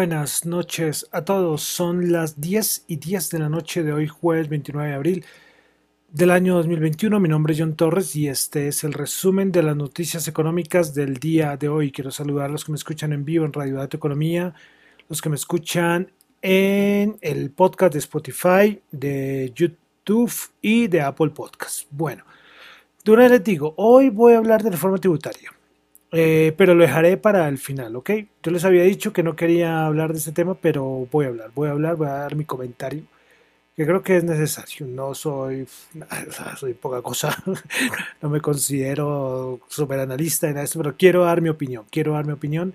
Buenas 0.00 0.46
noches 0.46 1.06
a 1.12 1.26
todos. 1.26 1.62
Son 1.62 2.10
las 2.10 2.40
10 2.40 2.84
y 2.86 2.96
10 2.96 3.28
de 3.28 3.38
la 3.38 3.50
noche 3.50 3.82
de 3.82 3.92
hoy, 3.92 4.06
jueves 4.06 4.48
29 4.48 4.88
de 4.88 4.94
abril 4.94 5.24
del 6.08 6.30
año 6.30 6.54
2021. 6.54 7.20
Mi 7.20 7.28
nombre 7.28 7.52
es 7.52 7.60
John 7.60 7.76
Torres 7.76 8.16
y 8.16 8.26
este 8.26 8.68
es 8.68 8.82
el 8.82 8.94
resumen 8.94 9.52
de 9.52 9.62
las 9.62 9.76
noticias 9.76 10.26
económicas 10.26 10.94
del 10.94 11.18
día 11.18 11.58
de 11.58 11.68
hoy. 11.68 11.92
Quiero 11.92 12.10
saludar 12.10 12.46
a 12.46 12.48
los 12.48 12.64
que 12.64 12.72
me 12.72 12.76
escuchan 12.76 13.12
en 13.12 13.26
vivo 13.26 13.44
en 13.44 13.52
Radio 13.52 13.76
Dato 13.76 13.98
Economía, 13.98 14.54
los 15.10 15.20
que 15.20 15.28
me 15.28 15.36
escuchan 15.36 16.10
en 16.40 17.18
el 17.20 17.50
podcast 17.50 17.92
de 17.92 17.98
Spotify, 17.98 18.80
de 18.90 19.52
YouTube 19.54 20.32
y 20.62 20.88
de 20.88 21.02
Apple 21.02 21.28
Podcast. 21.28 21.86
Bueno, 21.90 22.24
vez 23.04 23.30
les 23.30 23.44
digo, 23.44 23.74
hoy 23.76 24.08
voy 24.08 24.32
a 24.32 24.38
hablar 24.38 24.62
de 24.62 24.70
reforma 24.70 24.96
tributaria. 24.96 25.59
Eh, 26.12 26.54
pero 26.56 26.74
lo 26.74 26.82
dejaré 26.82 27.16
para 27.16 27.48
el 27.48 27.58
final, 27.58 27.94
¿ok? 27.96 28.10
Yo 28.42 28.50
les 28.50 28.64
había 28.64 28.82
dicho 28.82 29.12
que 29.12 29.22
no 29.22 29.36
quería 29.36 29.86
hablar 29.86 30.12
de 30.12 30.18
este 30.18 30.32
tema, 30.32 30.54
pero 30.54 31.06
voy 31.10 31.26
a 31.26 31.28
hablar, 31.28 31.50
voy 31.54 31.68
a 31.68 31.72
hablar, 31.72 31.96
voy 31.96 32.08
a 32.08 32.12
dar 32.12 32.34
mi 32.34 32.44
comentario, 32.44 33.04
que 33.76 33.86
creo 33.86 34.02
que 34.02 34.16
es 34.16 34.24
necesario. 34.24 34.86
No 34.86 35.14
soy, 35.14 35.66
soy 36.58 36.74
poca 36.74 37.02
cosa, 37.02 37.36
no 38.22 38.28
me 38.30 38.40
considero 38.40 39.60
super 39.68 40.00
analista 40.00 40.48
en 40.48 40.58
esto, 40.58 40.80
pero 40.80 40.96
quiero 40.96 41.24
dar 41.24 41.40
mi 41.40 41.48
opinión, 41.48 41.86
quiero 41.90 42.14
dar 42.14 42.26
mi 42.26 42.32
opinión 42.32 42.74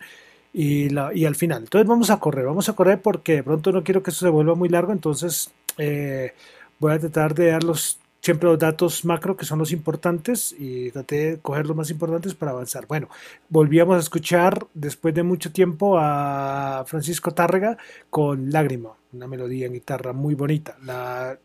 y 0.54 1.26
al 1.26 1.36
final. 1.36 1.64
Entonces 1.64 1.88
vamos 1.88 2.10
a 2.10 2.20
correr, 2.20 2.46
vamos 2.46 2.70
a 2.70 2.74
correr 2.74 3.02
porque 3.02 3.36
de 3.36 3.44
pronto 3.44 3.72
no 3.74 3.84
quiero 3.84 4.02
que 4.02 4.12
esto 4.12 4.26
se 4.26 4.32
vuelva 4.32 4.56
muy 4.56 4.70
largo, 4.70 4.94
entonces 4.94 5.52
eh, 5.78 6.34
voy 6.80 6.94
a 6.94 7.00
tratar 7.00 7.34
de 7.36 7.48
dar 7.48 7.64
los 7.64 8.00
siempre 8.26 8.50
los 8.50 8.58
datos 8.58 9.06
macro 9.06 9.38
que 9.38 9.46
son 9.46 9.60
los 9.60 9.72
importantes 9.72 10.56
y 10.58 10.90
traté 10.90 11.16
de 11.16 11.38
coger 11.40 11.68
los 11.68 11.78
más 11.78 11.92
importantes 11.92 12.34
para 12.34 12.54
avanzar. 12.54 12.88
Bueno, 12.88 13.08
volvíamos 13.50 13.98
a 13.98 14.00
escuchar 14.00 14.66
después 14.74 15.14
de 15.14 15.22
mucho 15.22 15.52
tiempo 15.52 16.00
a 16.00 16.84
Francisco 16.88 17.30
Tárrega 17.36 17.78
con 18.10 18.50
Lágrima, 18.50 18.94
una 19.14 19.28
melodía 19.28 19.68
en 19.68 19.74
guitarra 19.74 20.12
muy 20.12 20.34
bonita. 20.34 20.76
La, 20.84 21.38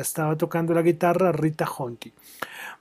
estaba 0.00 0.36
tocando 0.36 0.72
la 0.72 0.82
guitarra 0.82 1.32
Rita 1.32 1.68
Honti. 1.68 2.12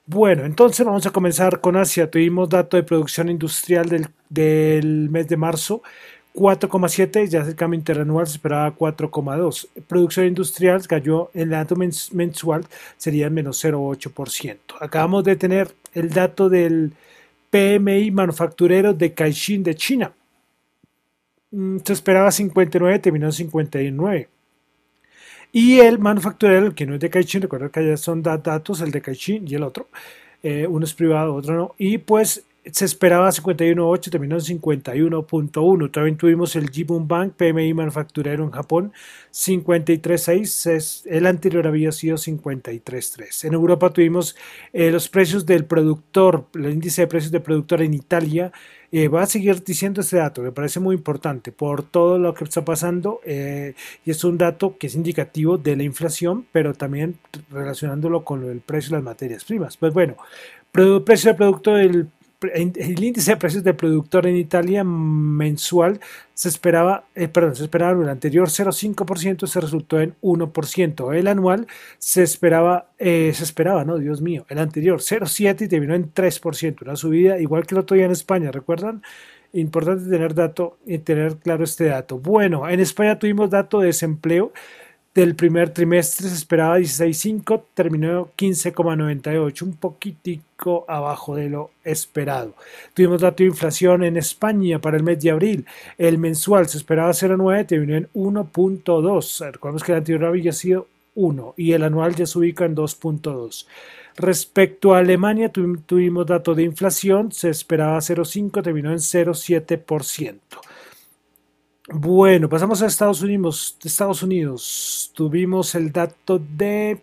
Bueno, 0.06 0.46
entonces 0.46 0.86
vamos 0.86 1.08
a 1.08 1.12
comenzar 1.12 1.60
con 1.60 1.76
Asia. 1.76 2.10
Tuvimos 2.10 2.50
dato 2.50 2.78
de 2.78 2.84
producción 2.84 3.30
industrial 3.30 3.90
del, 3.90 4.10
del 4.30 5.10
mes 5.10 5.28
de 5.28 5.38
marzo 5.38 5.82
4,7, 6.40 7.28
ya 7.28 7.42
el 7.42 7.56
cambio 7.56 7.78
interanual 7.78 8.26
se 8.26 8.34
esperaba 8.34 8.74
4,2. 8.74 9.68
Producción 9.88 10.26
industrial 10.26 10.88
cayó, 10.88 11.30
el 11.34 11.50
dato 11.50 11.76
mensual 11.76 12.66
sería 12.96 13.30
menos 13.30 13.64
0,8%. 13.64 14.58
Acabamos 14.80 15.26
de 15.26 15.36
tener 15.36 15.76
el 15.94 16.10
dato 16.10 16.48
del 16.48 16.94
PMI 17.50 18.12
manufacturero 18.12 18.94
de 18.94 19.14
Caixin 19.14 19.64
de 19.64 19.76
China. 19.76 20.14
Mm, 21.52 21.80
se 21.84 21.94
esperaba 21.94 22.32
59, 22.32 23.00
terminó 23.00 23.26
en 23.26 23.34
59. 23.34 24.30
Y 25.52 25.80
el 25.80 26.00
manufacturero, 26.00 26.74
que 26.74 26.86
no 26.86 26.94
es 26.94 27.02
de 27.02 27.10
Caixin, 27.10 27.42
recuerda 27.42 27.70
que 27.70 27.82
allá 27.82 27.98
son 27.98 28.24
datos, 28.24 28.80
el 28.82 28.92
de 28.92 29.02
Caixin 29.02 29.46
y 29.46 29.56
el 29.56 29.64
otro. 29.64 29.88
Eh, 30.42 30.66
uno 30.70 30.86
es 30.86 30.94
privado, 30.94 31.36
otro 31.36 31.56
no. 31.56 31.76
Y 31.78 31.98
pues 31.98 32.46
se 32.66 32.86
esperaba 32.86 33.30
51.8, 33.30 34.10
terminó 34.12 34.36
en 34.36 34.42
51.1. 34.42 35.92
También 35.92 36.18
tuvimos 36.18 36.56
el 36.56 36.70
Jibun 36.70 37.08
Bank 37.08 37.34
PMI 37.36 37.74
manufacturero 37.74 38.44
en 38.44 38.52
Japón 38.52 38.94
53.6, 39.32 41.04
el 41.06 41.26
anterior 41.28 41.68
había 41.68 41.92
sido 41.92 42.18
53.3. 42.18 43.46
En 43.46 43.54
Europa 43.54 43.92
tuvimos 43.92 44.36
eh, 44.74 44.92
los 44.92 45.08
precios 45.08 45.46
del 45.46 45.66
productor, 45.66 46.48
el 46.56 46.72
índice 46.72 47.02
de 47.02 47.08
precios 47.08 47.32
del 47.32 47.42
productor 47.42 47.82
en 47.82 47.94
Italia. 47.94 48.52
Eh, 48.92 49.08
va 49.08 49.22
a 49.22 49.28
seguir 49.28 49.64
diciendo 49.64 50.02
este 50.02 50.18
dato, 50.18 50.42
me 50.42 50.52
parece 50.52 50.80
muy 50.80 50.96
importante 50.96 51.52
por 51.52 51.84
todo 51.84 52.18
lo 52.18 52.34
que 52.34 52.44
está 52.44 52.66
pasando 52.66 53.22
eh, 53.24 53.76
y 54.04 54.10
es 54.10 54.24
un 54.24 54.40
dato 54.40 54.78
que 54.80 54.88
es 54.88 54.96
indicativo 54.96 55.60
de 55.60 55.76
la 55.76 55.84
inflación, 55.84 56.48
pero 56.52 56.74
también 56.74 57.20
relacionándolo 57.52 58.26
con 58.26 58.44
el 58.50 58.62
precio 58.62 58.90
de 58.90 58.96
las 58.96 59.04
materias 59.04 59.44
primas. 59.46 59.78
Pues 59.78 59.94
bueno, 59.94 60.16
precio 60.72 61.30
del 61.30 61.38
producto 61.38 61.76
del 61.76 62.08
el 62.42 63.04
índice 63.04 63.32
de 63.32 63.38
precios 63.38 63.64
del 63.64 63.76
productor 63.76 64.26
en 64.26 64.38
Italia 64.38 64.84
mensual 64.84 66.00
se 66.34 66.48
esperaba, 66.48 67.06
eh, 67.16 67.28
perdón, 67.28 67.56
se 67.56 67.64
esperaba 67.64 68.02
el 68.02 68.08
anterior 68.08 68.50
0,5%, 68.50 69.46
se 69.46 69.60
resultó 69.60 70.00
en 70.00 70.16
1%. 70.22 71.14
El 71.14 71.28
anual 71.28 71.68
se 71.98 72.24
esperaba, 72.24 72.92
eh, 72.98 73.32
se 73.34 73.44
esperaba, 73.44 73.84
no, 73.84 73.98
Dios 73.98 74.22
mío, 74.22 74.46
el 74.48 74.60
anterior 74.60 75.02
0,7 75.02 75.66
y 75.66 75.68
terminó 75.68 75.96
en 75.96 76.14
3%, 76.14 76.84
una 76.84 76.96
subida 76.96 77.40
igual 77.40 77.68
que 77.68 77.76
el 77.76 77.80
otro 77.80 77.98
día 77.98 78.06
en 78.06 78.12
España, 78.12 78.52
¿recuerdan? 78.52 79.02
Importante 79.52 80.10
tener 80.10 80.34
dato 80.34 80.78
y 80.86 81.00
tener 81.00 81.38
claro 81.38 81.64
este 81.64 81.86
dato. 81.86 82.20
Bueno, 82.20 82.70
en 82.70 82.80
España 82.80 83.20
tuvimos 83.20 83.50
dato 83.50 83.80
de 83.80 83.88
desempleo 83.88 84.54
del 85.20 85.36
primer 85.36 85.72
trimestre 85.72 86.30
se 86.30 86.36
esperaba 86.36 86.80
16.5, 86.80 87.64
terminó 87.74 88.30
15,98, 88.38 89.62
un 89.64 89.74
poquitico 89.74 90.86
abajo 90.88 91.36
de 91.36 91.50
lo 91.50 91.72
esperado. 91.84 92.56
Tuvimos 92.94 93.22
dato 93.22 93.44
de 93.44 93.50
inflación 93.50 94.04
en 94.04 94.18
España 94.18 94.80
para 94.80 94.98
el 94.98 95.04
mes 95.04 95.20
de 95.20 95.32
abril. 95.32 95.66
El 95.98 96.18
mensual 96.18 96.70
se 96.70 96.78
esperaba 96.78 97.12
0,9, 97.12 97.68
terminó 97.68 97.98
en 97.98 98.10
1.2. 98.14 99.52
Recordemos 99.52 99.84
que 99.84 99.92
el 99.92 99.98
anterior 99.98 100.26
había 100.26 100.54
sido 100.54 100.88
1 101.16 101.54
y 101.58 101.74
el 101.74 101.84
anual 101.84 102.16
ya 102.16 102.26
se 102.26 102.40
ubica 102.40 102.66
en 102.66 102.76
2.2. 102.76 103.66
Respecto 104.16 104.94
a 104.94 105.00
Alemania, 105.00 105.50
tuvimos 105.50 106.26
dato 106.28 106.56
de 106.56 106.64
inflación, 106.64 107.32
se 107.32 107.50
esperaba 107.50 107.98
0,5, 107.98 108.64
terminó 108.64 108.92
en 108.92 108.98
0,7%. 108.98 110.36
Bueno, 111.92 112.50
pasamos 112.50 112.84
a 112.84 112.86
Estados 112.86 113.24
Unidos. 113.24 113.76
Estados 113.84 114.22
Unidos 114.22 115.12
tuvimos 115.16 115.74
el 115.74 115.92
dato 115.92 116.38
de 116.38 117.02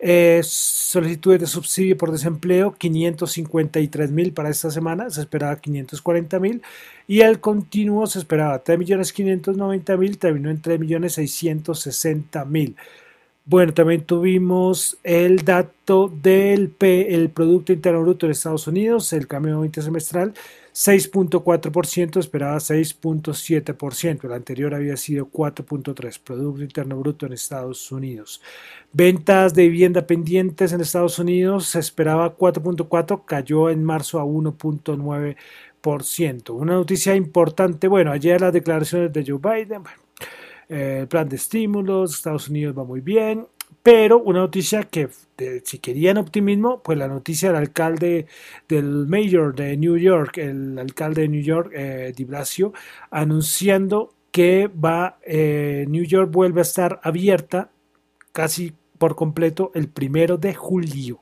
eh, 0.00 0.40
solicitudes 0.42 1.40
de 1.40 1.46
subsidio 1.46 1.96
por 1.96 2.10
desempleo, 2.10 2.74
553 2.76 4.10
mil 4.10 4.32
para 4.32 4.50
esta 4.50 4.72
semana, 4.72 5.08
se 5.10 5.20
esperaba 5.20 5.54
540 5.56 6.40
mil 6.40 6.62
y 7.06 7.20
el 7.20 7.38
continuo 7.38 8.08
se 8.08 8.18
esperaba 8.18 8.58
3 8.58 8.76
millones 8.76 9.12
590 9.12 9.96
mil, 9.96 10.18
terminó 10.18 10.50
en 10.50 10.60
3 10.60 10.80
millones 10.80 11.12
660 11.12 12.44
mil. 12.44 12.76
Bueno, 13.46 13.72
también 13.72 14.02
tuvimos 14.02 14.98
el 15.04 15.44
dato 15.44 16.08
del 16.08 16.70
P, 16.70 17.14
el 17.14 17.30
Producto 17.30 17.72
Interno 17.72 18.00
Bruto 18.02 18.26
de 18.26 18.32
Estados 18.32 18.66
Unidos, 18.66 19.12
el 19.12 19.28
cambio 19.28 19.64
intersemestral, 19.64 20.34
6.4%, 20.74 22.18
esperaba 22.18 22.56
6.7%, 22.56 24.24
el 24.24 24.32
anterior 24.32 24.74
había 24.74 24.96
sido 24.96 25.30
4.3%, 25.30 26.20
Producto 26.24 26.64
Interno 26.64 26.98
Bruto 26.98 27.26
en 27.26 27.32
Estados 27.32 27.92
Unidos. 27.92 28.42
Ventas 28.92 29.54
de 29.54 29.68
vivienda 29.68 30.04
pendientes 30.04 30.72
en 30.72 30.80
Estados 30.80 31.20
Unidos 31.20 31.66
se 31.66 31.78
esperaba 31.78 32.36
4.4%, 32.36 33.24
cayó 33.24 33.70
en 33.70 33.84
marzo 33.84 34.18
a 34.18 34.24
1.9%. 34.24 36.50
Una 36.50 36.74
noticia 36.74 37.14
importante, 37.14 37.86
bueno, 37.86 38.10
ayer 38.10 38.40
las 38.40 38.52
declaraciones 38.52 39.12
de 39.12 39.24
Joe 39.24 39.38
Biden, 39.38 39.82
eh, 40.68 40.98
el 41.02 41.08
plan 41.08 41.28
de 41.28 41.36
estímulos, 41.36 42.16
Estados 42.16 42.48
Unidos 42.48 42.76
va 42.76 42.82
muy 42.82 43.00
bien, 43.00 43.46
pero 43.84 44.18
una 44.18 44.38
noticia 44.40 44.84
que, 44.84 45.10
si 45.62 45.78
querían 45.78 46.16
optimismo, 46.16 46.82
pues 46.82 46.96
la 46.96 47.06
noticia 47.06 47.50
del 47.50 47.58
alcalde 47.58 48.26
del 48.66 49.06
mayor 49.06 49.54
de 49.54 49.76
New 49.76 49.98
York, 49.98 50.38
el 50.38 50.78
alcalde 50.78 51.20
de 51.22 51.28
New 51.28 51.42
York, 51.42 51.70
eh, 51.74 52.14
Di 52.16 52.24
Blasio, 52.24 52.72
anunciando 53.10 54.14
que 54.32 54.68
va, 54.68 55.18
eh, 55.22 55.84
New 55.86 56.02
York 56.04 56.30
vuelve 56.32 56.60
a 56.60 56.62
estar 56.62 56.98
abierta 57.02 57.70
casi 58.32 58.72
por 58.96 59.16
completo 59.16 59.70
el 59.74 59.88
primero 59.90 60.38
de 60.38 60.54
julio. 60.54 61.20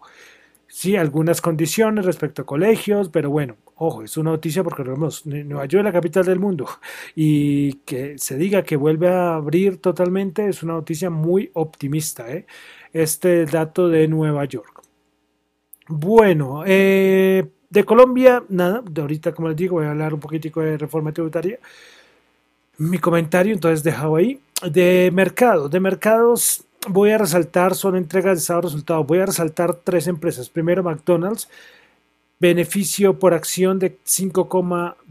Sí, 0.69 0.95
algunas 0.95 1.41
condiciones 1.41 2.05
respecto 2.05 2.43
a 2.43 2.47
colegios, 2.47 3.09
pero 3.09 3.29
bueno, 3.31 3.57
ojo, 3.85 4.03
es 4.03 4.17
una 4.17 4.31
noticia 4.31 4.63
porque 4.63 4.83
vemos, 4.83 5.27
Nueva 5.27 5.67
York 5.67 5.81
es 5.81 5.85
la 5.85 5.93
capital 5.93 6.25
del 6.25 6.39
mundo 6.39 6.69
y 7.17 7.75
que 7.85 8.17
se 8.17 8.37
diga 8.37 8.63
que 8.63 8.77
vuelve 8.77 9.09
a 9.09 9.35
abrir 9.35 9.79
totalmente 9.79 10.49
es 10.49 10.63
una 10.63 10.75
noticia 10.75 11.11
muy 11.11 11.51
optimista, 11.55 12.31
¿eh? 12.33 12.47
este 12.93 13.45
dato 13.47 13.89
de 13.89 14.07
Nueva 14.07 14.45
York. 14.45 14.83
Bueno, 15.89 16.63
eh, 16.65 17.45
de 17.69 17.85
Colombia, 17.85 18.45
nada, 18.49 18.83
de 18.89 19.01
ahorita 19.01 19.33
como 19.33 19.49
les 19.49 19.57
digo 19.57 19.77
voy 19.77 19.87
a 19.87 19.91
hablar 19.91 20.15
un 20.15 20.21
poquitico 20.21 20.61
de 20.61 20.79
reforma 20.79 21.13
tributaria. 21.13 21.59
Mi 22.79 22.99
comentario 22.99 23.53
entonces 23.53 23.83
dejado 23.83 24.17
ahí. 24.17 24.41
De 24.71 25.11
mercados, 25.13 25.71
de 25.71 25.81
mercados 25.81 26.65
voy 26.89 27.11
a 27.11 27.19
resaltar, 27.19 27.75
son 27.75 27.97
entregas 27.97 28.37
de 28.37 28.41
estado 28.41 28.63
resultados, 28.63 29.07
voy 29.07 29.19
a 29.19 29.27
resaltar 29.27 29.75
tres 29.75 30.07
empresas. 30.07 30.49
Primero 30.49 30.83
McDonald's, 30.83 31.49
beneficio 32.43 33.19
por 33.21 33.33
acción 33.35 33.79
de 33.79 33.99
5, 34.03 34.49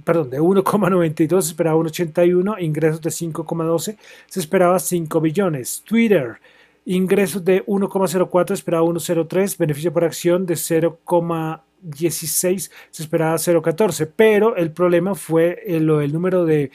perdón, 0.04 0.30
de 0.30 0.42
1,92 0.42 1.42
se 1.42 1.48
esperaba 1.48 1.80
1,81, 1.80 2.62
ingresos 2.62 3.02
de 3.02 3.10
5,12 3.10 3.98
se 4.28 4.40
esperaba 4.42 4.78
5 4.78 5.22
billones. 5.22 5.82
Twitter, 5.86 6.42
ingresos 6.86 7.46
de 7.46 7.66
1,04 7.66 8.52
esperaba 8.52 8.86
1,03, 8.86 9.58
beneficio 9.58 9.94
por 9.94 10.04
acción 10.04 10.46
de 10.46 10.56
0,16 10.56 12.70
se 12.90 13.02
esperaba 13.02 13.36
0,14, 13.36 14.12
pero 14.14 14.58
el 14.58 14.74
problema 14.74 15.16
fue 15.16 15.64
el, 15.66 15.90
el 15.90 16.12
número 16.12 16.44
de 16.44 16.72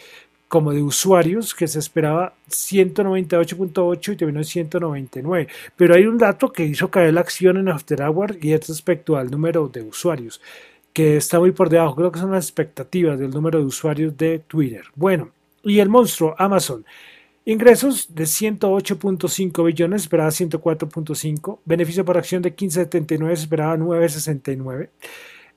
como 0.49 0.73
de 0.73 0.83
usuarios 0.83 1.55
que 1.55 1.67
se 1.67 1.79
esperaba 1.79 2.35
198.8 2.49 4.13
y 4.13 4.17
terminó 4.17 4.41
en 4.41 4.45
199. 4.45 5.49
Pero 5.77 5.95
hay 5.95 6.07
un 6.07 6.19
dato 6.19 6.53
que 6.53 6.65
hizo 6.65 6.91
caer 6.91 7.15
la 7.15 7.21
acción 7.21 7.57
en 7.57 7.69
After 7.69 8.03
Hours 8.03 8.39
y 8.41 8.53
es 8.53 8.69
respecto 8.69 9.17
al 9.17 9.31
número 9.31 9.69
de 9.69 9.83
usuarios, 9.83 10.41
que 10.93 11.17
está 11.17 11.39
muy 11.41 11.53
por 11.53 11.69
debajo. 11.69 11.97
Creo 11.97 12.13
que 12.13 12.21
son 12.21 12.33
las 12.33 12.45
expectativas 12.45 13.19
del 13.19 13.31
número 13.31 13.59
de 13.59 13.65
usuarios 13.65 14.17
de 14.17 14.39
Twitter. 14.41 14.85
Bueno, 14.95 15.31
y 15.63 15.81
el 15.81 15.89
monstruo 15.89 16.35
Amazon. 16.39 16.85
Ingresos 17.45 18.13
de 18.13 18.25
108.5 18.25 19.65
billones, 19.65 20.03
esperaba 20.03 20.31
104.5. 20.31 21.61
Beneficio 21.65 22.05
por 22.05 22.19
acción 22.19 22.43
de 22.43 22.55
15.79, 22.57 23.31
esperaba 23.31 23.77
9.69. 23.77 24.89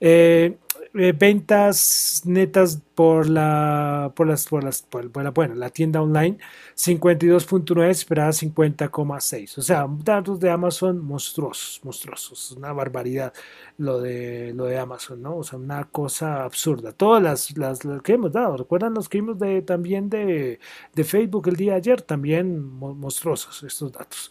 Eh, 0.00 0.56
eh, 0.94 1.12
ventas 1.12 2.22
netas 2.24 2.82
por 2.96 3.28
la 3.28 4.12
por 4.16 4.26
las 4.26 4.46
por 4.46 4.64
las 4.64 4.82
por, 4.82 5.22
la, 5.22 5.30
bueno 5.30 5.54
la 5.54 5.70
tienda 5.70 6.02
online 6.02 6.38
52.9 6.74 7.88
esperaba 7.88 8.30
50.6 8.30 9.58
o 9.58 9.62
sea 9.62 9.86
datos 10.02 10.40
de 10.40 10.50
Amazon 10.50 10.98
monstruosos 10.98 11.80
monstruosos. 11.84 12.52
Una 12.52 12.72
barbaridad 12.72 13.32
lo 13.78 14.00
de 14.00 14.52
lo 14.54 14.64
de 14.64 14.78
Amazon 14.78 15.22
no 15.22 15.36
o 15.36 15.44
sea 15.44 15.58
una 15.58 15.84
cosa 15.84 16.44
absurda. 16.44 16.92
Todas 16.92 17.22
las 17.22 17.56
las, 17.56 17.80
que 18.02 18.14
hemos 18.14 18.32
dado 18.32 18.56
recuerdan 18.56 18.94
los 18.94 19.08
que 19.08 19.18
vimos 19.18 19.38
de 19.38 19.62
también 19.62 20.10
de, 20.10 20.58
de 20.94 21.04
Facebook 21.04 21.48
el 21.48 21.56
día 21.56 21.72
de 21.72 21.78
ayer 21.78 22.02
también 22.02 22.60
monstruosos 22.60 23.62
estos 23.62 23.92
datos. 23.92 24.30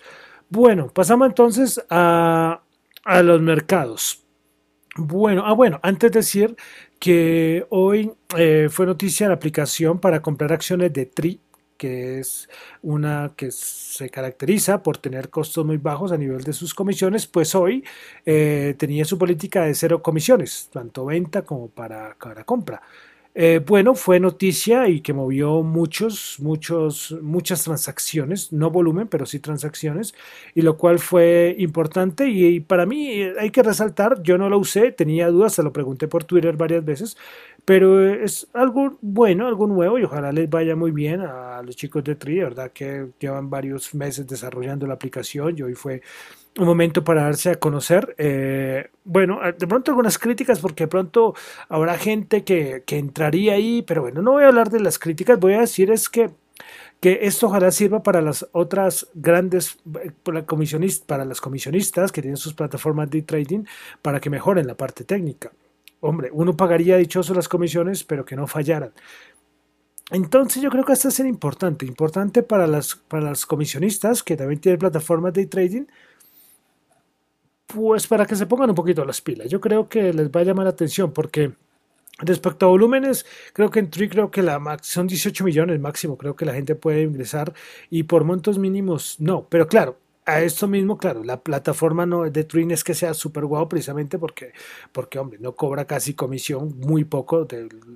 Bueno 0.49 0.89
pasamos 0.89 1.27
entonces 1.29 1.81
a 1.89 2.61
a 3.05 3.23
los 3.23 3.41
mercados 3.41 4.25
bueno, 4.97 5.43
ah, 5.45 5.53
bueno, 5.53 5.79
antes 5.83 6.11
de 6.11 6.19
decir 6.19 6.55
que 6.99 7.65
hoy 7.69 8.11
eh, 8.37 8.67
fue 8.69 8.85
noticia 8.85 9.27
la 9.27 9.35
aplicación 9.35 9.99
para 9.99 10.21
comprar 10.21 10.51
acciones 10.51 10.91
de 10.93 11.05
TRI, 11.05 11.39
que 11.77 12.19
es 12.19 12.49
una 12.81 13.33
que 13.37 13.51
se 13.51 14.09
caracteriza 14.09 14.83
por 14.83 14.97
tener 14.97 15.29
costos 15.29 15.65
muy 15.65 15.77
bajos 15.77 16.11
a 16.11 16.17
nivel 16.17 16.43
de 16.43 16.51
sus 16.53 16.73
comisiones, 16.73 17.25
pues 17.25 17.55
hoy 17.55 17.85
eh, 18.25 18.75
tenía 18.77 19.05
su 19.05 19.17
política 19.17 19.63
de 19.63 19.73
cero 19.73 20.01
comisiones, 20.03 20.69
tanto 20.73 21.05
venta 21.05 21.43
como 21.43 21.69
para, 21.69 22.17
para 22.19 22.43
compra. 22.43 22.81
Eh, 23.35 23.61
bueno, 23.65 23.93
fue 23.95 24.19
noticia 24.19 24.89
y 24.89 25.01
que 25.01 25.13
movió 25.13 25.61
muchos, 25.61 26.37
muchos, 26.39 27.15
muchas 27.21 27.63
transacciones, 27.63 28.51
no 28.51 28.71
volumen, 28.71 29.07
pero 29.07 29.25
sí 29.25 29.39
transacciones, 29.39 30.15
y 30.55 30.61
lo 30.61 30.77
cual 30.77 30.99
fue 30.99 31.55
importante. 31.59 32.27
Y, 32.27 32.59
para 32.59 32.85
mí 32.85 33.11
eh, 33.11 33.33
hay 33.39 33.51
que 33.51 33.63
resaltar, 33.63 34.21
yo 34.23 34.37
no 34.37 34.49
lo 34.49 34.57
usé, 34.57 34.91
tenía 34.91 35.29
dudas, 35.29 35.53
se 35.53 35.63
lo 35.63 35.71
pregunté 35.71 36.07
por 36.07 36.23
Twitter 36.23 36.57
varias 36.57 36.83
veces, 36.83 37.17
pero 37.69 38.03
es 38.03 38.47
algo 38.55 38.97
bueno, 38.99 39.45
algo 39.45 39.67
nuevo, 39.67 39.99
y 39.99 40.03
ojalá 40.03 40.31
les 40.31 40.49
vaya 40.49 40.75
muy 40.75 40.89
bien 40.89 41.21
a 41.21 41.61
los 41.61 41.75
chicos 41.75 42.03
de 42.03 42.15
Tri, 42.15 42.39
verdad 42.39 42.71
que 42.71 43.09
llevan 43.19 43.51
varios 43.51 43.93
meses 43.93 44.25
desarrollando 44.25 44.87
la 44.87 44.95
aplicación 44.95 45.55
y 45.55 45.61
hoy 45.61 45.75
fue 45.75 46.01
un 46.57 46.65
momento 46.65 47.03
para 47.03 47.25
darse 47.25 47.51
a 47.51 47.59
conocer. 47.59 48.15
Eh, 48.17 48.89
bueno, 49.03 49.39
de 49.55 49.67
pronto 49.67 49.91
algunas 49.91 50.17
críticas 50.17 50.57
porque 50.59 50.85
de 50.85 50.87
pronto 50.87 51.35
habrá 51.67 51.95
gente 51.99 52.43
que, 52.43 52.81
entraría 52.87 53.53
ahí, 53.53 53.83
pero 53.83 54.01
bueno, 54.01 54.23
no 54.23 54.31
voy 54.31 54.45
a 54.45 54.47
hablar 54.47 54.71
de 54.71 54.79
las 54.79 54.97
críticas, 54.97 55.39
voy 55.39 55.53
a 55.53 55.59
decir 55.59 55.91
es 55.91 56.09
que 56.09 56.31
que 56.99 57.19
esto 57.21 57.47
ojalá 57.47 57.69
sirva 57.69 58.01
para 58.01 58.19
las 58.19 58.47
otras 58.51 59.07
grandes 59.13 59.77
para, 60.23 60.43
para 61.05 61.23
las 61.23 61.39
comisionistas 61.39 62.11
que 62.11 62.21
tienen 62.23 62.37
sus 62.37 62.55
plataformas 62.55 63.11
de 63.11 63.21
trading 63.21 63.63
para 64.01 64.19
que 64.19 64.31
mejoren 64.31 64.65
la 64.65 64.75
parte 64.75 65.03
técnica. 65.03 65.51
Hombre, 66.01 66.29
uno 66.31 66.55
pagaría 66.55 66.97
dichoso 66.97 67.33
las 67.33 67.49
comisiones, 67.49 68.03
pero 68.03 68.25
que 68.25 68.35
no 68.35 68.47
fallaran. 68.47 68.93
Entonces 70.11 70.63
yo 70.63 70.69
creo 70.69 70.83
que 70.83 70.93
esto 70.93 71.09
es 71.09 71.19
importante, 71.19 71.85
importante 71.85 72.41
para 72.41 72.65
las, 72.65 72.95
para 72.95 73.25
las 73.29 73.45
comisionistas 73.45 74.23
que 74.23 74.35
también 74.35 74.59
tienen 74.59 74.79
plataformas 74.79 75.33
de 75.33 75.45
trading, 75.45 75.85
pues 77.67 78.07
para 78.07 78.25
que 78.25 78.35
se 78.35 78.47
pongan 78.47 78.69
un 78.69 78.75
poquito 78.75 79.05
las 79.05 79.21
pilas. 79.21 79.49
Yo 79.49 79.61
creo 79.61 79.87
que 79.87 80.11
les 80.11 80.29
va 80.29 80.39
a 80.41 80.43
llamar 80.43 80.65
la 80.65 80.71
atención 80.71 81.13
porque 81.13 81.53
respecto 82.17 82.65
a 82.65 82.69
volúmenes, 82.69 83.25
creo 83.53 83.69
que 83.69 83.79
en 83.79 83.91
Tree 83.91 84.09
creo 84.09 84.31
que 84.31 84.41
la 84.41 84.59
son 84.81 85.05
18 85.05 85.43
millones 85.43 85.79
máximo, 85.79 86.17
creo 86.17 86.35
que 86.35 86.45
la 86.45 86.53
gente 86.53 86.73
puede 86.75 87.03
ingresar 87.03 87.53
y 87.91 88.03
por 88.03 88.23
montos 88.23 88.57
mínimos 88.57 89.17
no, 89.19 89.47
pero 89.47 89.67
claro, 89.67 89.97
a 90.35 90.41
esto 90.41 90.67
mismo, 90.67 90.97
claro, 90.97 91.23
la 91.23 91.41
plataforma 91.41 92.05
no 92.05 92.29
de 92.29 92.43
Trin 92.43 92.71
es 92.71 92.83
que 92.83 92.93
sea 92.93 93.13
súper 93.13 93.45
guau 93.45 93.67
precisamente 93.67 94.17
porque, 94.17 94.53
porque, 94.91 95.19
hombre, 95.19 95.39
no 95.39 95.55
cobra 95.55 95.85
casi 95.85 96.13
comisión, 96.13 96.75
muy 96.79 97.03
poco, 97.03 97.47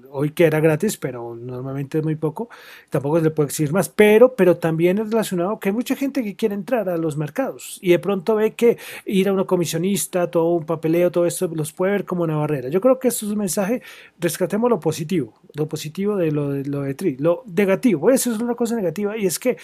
hoy 0.10 0.32
que 0.32 0.46
era 0.46 0.60
gratis, 0.60 0.98
pero 0.98 1.36
normalmente 1.36 2.00
es 2.00 2.04
muy 2.04 2.16
poco, 2.16 2.50
tampoco 2.90 3.18
se 3.20 3.26
le 3.26 3.32
puede 3.32 3.48
exigir 3.48 3.74
más, 3.74 3.90
pero, 3.90 4.36
pero 4.36 4.58
también 4.58 4.98
es 5.00 5.10
relacionado 5.10 5.60
que 5.60 5.70
hay 5.70 5.74
mucha 5.74 5.96
gente 5.96 6.24
que 6.24 6.36
quiere 6.36 6.56
entrar 6.56 6.90
a 6.90 6.98
los 6.98 7.18
mercados 7.18 7.80
y 7.82 7.92
de 7.92 8.00
pronto 8.00 8.36
ve 8.36 8.54
que 8.54 8.78
ir 9.06 9.30
a 9.30 9.34
una 9.34 9.46
comisionista, 9.46 10.30
todo 10.30 10.54
un 10.54 10.66
papeleo, 10.66 11.12
todo 11.12 11.26
esto 11.26 11.50
los 11.54 11.74
puede 11.74 11.94
ver 11.94 12.06
como 12.06 12.24
una 12.24 12.38
barrera. 12.38 12.70
Yo 12.70 12.82
creo 12.82 13.00
que 13.00 13.08
esto 13.08 13.26
es 13.26 13.32
un 13.32 13.40
mensaje, 13.40 13.82
rescatemos 14.20 14.70
lo 14.70 14.80
positivo, 14.80 15.34
lo 15.54 15.68
positivo 15.68 16.16
de 16.16 16.32
lo 16.32 16.50
de, 16.50 16.66
lo 16.66 16.82
de 16.82 16.94
Tri, 16.94 17.18
lo 17.18 17.44
negativo, 17.46 18.10
eso 18.10 18.32
es 18.32 18.40
una 18.40 18.56
cosa 18.56 18.76
negativa 18.76 19.18
y 19.18 19.26
es 19.26 19.40
que 19.40 19.58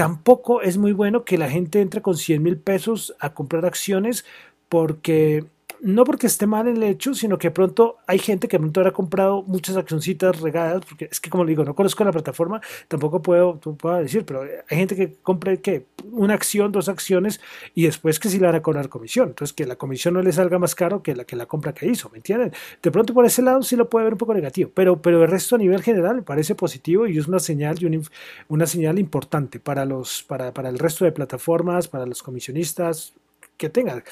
Tampoco 0.00 0.62
es 0.62 0.78
muy 0.78 0.92
bueno 0.92 1.26
que 1.26 1.36
la 1.36 1.50
gente 1.50 1.82
entre 1.82 2.00
con 2.00 2.16
100 2.16 2.42
mil 2.42 2.56
pesos 2.56 3.14
a 3.20 3.34
comprar 3.34 3.66
acciones 3.66 4.24
porque 4.70 5.44
no 5.82 6.04
porque 6.04 6.26
esté 6.26 6.46
mal 6.46 6.68
el 6.68 6.82
hecho, 6.82 7.14
sino 7.14 7.38
que 7.38 7.50
pronto 7.50 7.98
hay 8.06 8.18
gente 8.18 8.48
que 8.48 8.58
pronto 8.58 8.80
habrá 8.80 8.92
comprado 8.92 9.42
muchas 9.42 9.76
accioncitas 9.76 10.40
regadas, 10.40 10.84
porque 10.86 11.08
es 11.10 11.20
que 11.20 11.30
como 11.30 11.44
le 11.44 11.50
digo, 11.50 11.64
no 11.64 11.74
conozco 11.74 12.04
la 12.04 12.12
plataforma, 12.12 12.60
tampoco 12.88 13.22
puedo, 13.22 13.58
puedo 13.58 13.96
decir, 13.96 14.24
pero 14.24 14.42
hay 14.42 14.76
gente 14.76 14.96
que 14.96 15.14
compra 15.22 15.56
que 15.56 15.86
una 16.12 16.34
acción, 16.34 16.72
dos 16.72 16.88
acciones 16.88 17.40
y 17.74 17.84
después 17.84 18.18
que 18.18 18.28
sí 18.28 18.38
le 18.38 18.46
van 18.46 18.56
a 18.56 18.62
cobrar 18.62 18.88
comisión, 18.88 19.28
entonces 19.28 19.54
que 19.54 19.66
la 19.66 19.76
comisión 19.76 20.14
no 20.14 20.22
le 20.22 20.32
salga 20.32 20.58
más 20.58 20.74
caro 20.74 21.02
que 21.02 21.14
la 21.14 21.24
que 21.24 21.36
la 21.36 21.46
compra 21.46 21.72
que 21.72 21.86
hizo, 21.86 22.10
¿me 22.10 22.18
entienden? 22.18 22.52
De 22.82 22.90
pronto 22.90 23.14
por 23.14 23.24
ese 23.24 23.42
lado 23.42 23.62
sí 23.62 23.76
lo 23.76 23.88
puede 23.88 24.04
ver 24.04 24.14
un 24.14 24.18
poco 24.18 24.34
negativo, 24.34 24.70
pero, 24.74 25.00
pero 25.00 25.22
el 25.22 25.30
resto 25.30 25.56
a 25.56 25.58
nivel 25.58 25.82
general 25.82 26.16
me 26.16 26.22
parece 26.22 26.54
positivo 26.54 27.06
y 27.06 27.18
es 27.18 27.28
una 27.28 27.38
señal 27.38 27.76
y 27.80 27.86
una, 27.86 28.00
una 28.48 28.66
señal 28.66 28.98
importante 28.98 29.60
para 29.60 29.84
los 29.84 30.22
para, 30.22 30.52
para 30.52 30.68
el 30.68 30.78
resto 30.78 31.04
de 31.04 31.12
plataformas, 31.12 31.88
para 31.88 32.06
los 32.06 32.22
comisionistas, 32.22 33.14
que 33.60 33.68
tenga, 33.68 34.02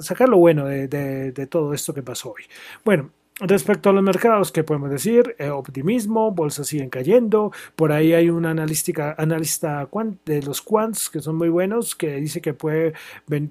sacar 0.00 0.28
lo 0.28 0.38
bueno 0.38 0.66
de, 0.66 1.48
todo 1.48 1.72
esto 1.72 1.94
que 1.94 2.02
pasó 2.02 2.32
hoy. 2.32 2.42
Bueno, 2.84 3.10
Respecto 3.40 3.88
a 3.88 3.92
los 3.92 4.02
mercados, 4.02 4.50
¿qué 4.50 4.64
podemos 4.64 4.90
decir? 4.90 5.36
Eh, 5.38 5.48
optimismo, 5.50 6.32
bolsas 6.32 6.66
siguen 6.66 6.90
cayendo. 6.90 7.52
Por 7.76 7.92
ahí 7.92 8.12
hay 8.12 8.30
un 8.30 8.44
analística, 8.46 9.14
analista 9.16 9.88
de 10.24 10.42
los 10.42 10.60
quants 10.60 11.08
que 11.08 11.20
son 11.20 11.36
muy 11.36 11.48
buenos 11.48 11.94
que 11.94 12.16
dice 12.16 12.40
que 12.40 12.52
puede, 12.52 12.94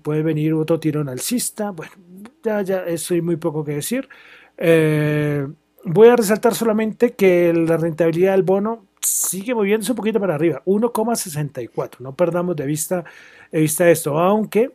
puede 0.04 0.24
venir 0.24 0.54
otro 0.56 0.78
tirón 0.78 1.08
alcista. 1.08 1.72
Bueno, 1.72 1.94
ya, 2.44 2.62
ya, 2.64 2.84
eso 2.84 3.14
hay 3.14 3.22
muy 3.22 3.38
poco 3.38 3.64
que 3.64 3.76
decir. 3.76 4.10
Eh, 4.58 5.48
voy 5.86 6.10
a 6.10 6.18
resaltar 6.18 6.54
solamente 6.54 7.14
que 7.14 7.54
la 7.54 7.78
rentabilidad 7.78 8.34
del 8.34 8.44
bono 8.44 8.88
sigue 9.00 9.56
moviéndose 9.56 9.94
un 9.94 9.96
poquito 9.96 10.20
para 10.20 10.36
arriba, 10.36 10.62
1,64. 10.66 12.00
No 12.00 12.14
perdamos 12.14 12.58
de 12.58 12.66
vista, 12.66 13.06
de 13.54 13.62
vista 13.62 13.90
esto, 13.90 14.20
aunque 14.20 14.72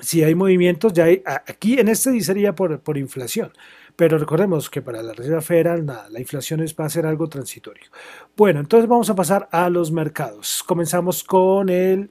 si 0.00 0.22
hay 0.22 0.34
movimientos, 0.34 0.92
ya 0.92 1.04
hay, 1.04 1.22
aquí 1.24 1.78
en 1.78 1.88
este 1.88 2.20
sería 2.20 2.54
por, 2.54 2.80
por 2.80 2.98
inflación, 2.98 3.52
pero 3.96 4.18
recordemos 4.18 4.70
que 4.70 4.82
para 4.82 5.02
la 5.02 5.12
Reserva 5.12 5.40
Federal 5.40 5.84
nada, 5.84 6.08
la 6.10 6.20
inflación 6.20 6.60
es, 6.60 6.74
va 6.74 6.86
a 6.86 6.90
ser 6.90 7.06
algo 7.06 7.28
transitorio. 7.28 7.86
Bueno, 8.36 8.60
entonces 8.60 8.88
vamos 8.88 9.10
a 9.10 9.14
pasar 9.14 9.48
a 9.50 9.68
los 9.70 9.90
mercados. 9.90 10.62
Comenzamos 10.66 11.24
con 11.24 11.68
el 11.68 12.10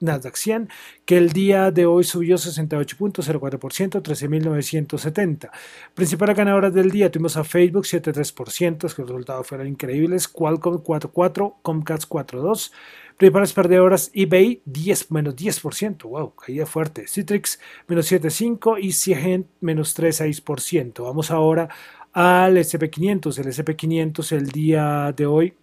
Nasdaq 0.00 0.36
100, 0.36 0.68
que 1.04 1.16
el 1.16 1.32
día 1.32 1.70
de 1.70 1.86
hoy 1.86 2.04
subió 2.04 2.36
68.04%, 2.36 4.02
13.970. 4.02 5.50
Principales 5.94 6.36
ganadoras 6.36 6.72
del 6.72 6.90
día 6.90 7.10
tuvimos 7.10 7.36
a 7.36 7.44
Facebook 7.44 7.84
7.3%, 7.84 8.94
que 8.94 9.02
los 9.02 9.10
resultados 9.10 9.46
fueron 9.46 9.66
increíbles, 9.66 10.28
Qualcomm 10.28 10.82
4.4, 10.82 11.54
Comcast 11.62 12.08
4.2, 12.08 12.72
Principales 13.18 13.52
perdedoras 13.52 14.12
eBay 14.14 14.62
10 14.64 15.10
menos 15.10 15.34
10%, 15.34 16.04
wow, 16.04 16.36
caía 16.36 16.66
fuerte. 16.66 17.08
Citrix 17.08 17.58
menos 17.88 18.12
7.5 18.12 18.78
y 18.80 18.92
Ciegen 18.92 19.48
menos 19.60 19.98
3.6%. 19.98 21.02
Vamos 21.02 21.32
ahora 21.32 21.68
al 22.12 22.56
SP500. 22.56 23.38
El 23.40 23.46
SP500 23.46 24.32
el 24.36 24.46
día 24.50 25.12
de 25.16 25.26
hoy 25.26 25.54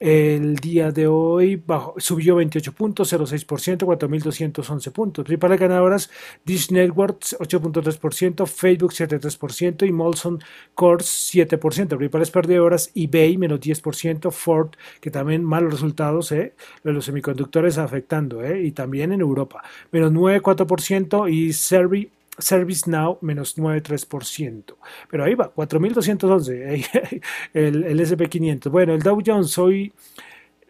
el 0.00 0.56
día 0.56 0.92
de 0.92 1.06
hoy 1.06 1.56
bajo, 1.56 1.94
subió 1.98 2.36
28.06%, 2.36 3.78
4.211 3.78 4.92
puntos. 4.92 5.24
Principales 5.24 5.60
ganadoras, 5.60 6.10
Dish 6.44 6.70
Networks 6.70 7.36
8.3%, 7.38 8.46
Facebook 8.46 8.92
7.3% 8.92 9.86
y 9.86 9.92
Molson 9.92 10.40
Coors 10.74 11.34
7%. 11.34 11.58
Principales 11.96 12.30
perdedoras, 12.30 12.90
eBay 12.94 13.36
menos 13.36 13.60
10%, 13.60 14.30
Ford, 14.30 14.70
que 15.00 15.10
también 15.10 15.44
malos 15.44 15.72
resultados, 15.72 16.30
eh, 16.32 16.54
los 16.84 17.04
semiconductores 17.04 17.78
afectando, 17.78 18.44
eh, 18.44 18.62
y 18.62 18.72
también 18.72 19.12
en 19.12 19.20
Europa, 19.20 19.62
menos 19.90 20.12
9.4% 20.12 21.28
y 21.28 21.52
Servi 21.52 22.10
ServiceNow 22.38 23.18
menos 23.20 23.56
9,3%. 23.58 24.76
Pero 25.10 25.24
ahí 25.24 25.34
va, 25.34 25.52
4.211, 25.54 27.20
el, 27.54 27.84
el 27.84 28.00
SP500. 28.00 28.70
Bueno, 28.70 28.94
el 28.94 29.02
Dow 29.02 29.20
Jones 29.24 29.58
hoy 29.58 29.92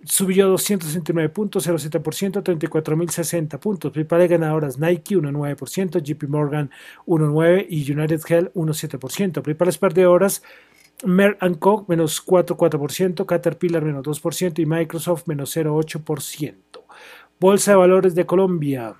subió 0.05 0.49
269 0.49 1.29
puntos, 1.31 1.69
0,7%, 1.69 2.43
34.060 2.43 3.59
puntos. 3.59 3.93
Principales 3.93 4.31
ganadoras 4.31 4.79
Nike 4.79 5.17
1,9%, 5.17 6.03
JP 6.03 6.29
Morgan 6.29 6.71
1,9% 7.07 7.67
y 7.69 7.93
United 7.93 8.21
Health 8.29 8.53
1,7%. 8.55 9.43
Principales 9.43 9.79
perdedoras 9.79 10.43
Merck 11.05 11.59
Co. 11.59 11.85
menos 11.89 12.25
4,4%, 12.25 13.25
Caterpillar 13.27 13.85
menos 13.85 14.05
2% 14.05 14.59
y 14.59 14.67
Microsoft 14.67 15.27
menos 15.27 15.57
0,8%. 15.57 16.55
Bolsa 17.41 17.73
de 17.73 17.77
Valores 17.77 18.15
de 18.15 18.27
Colombia. 18.27 18.97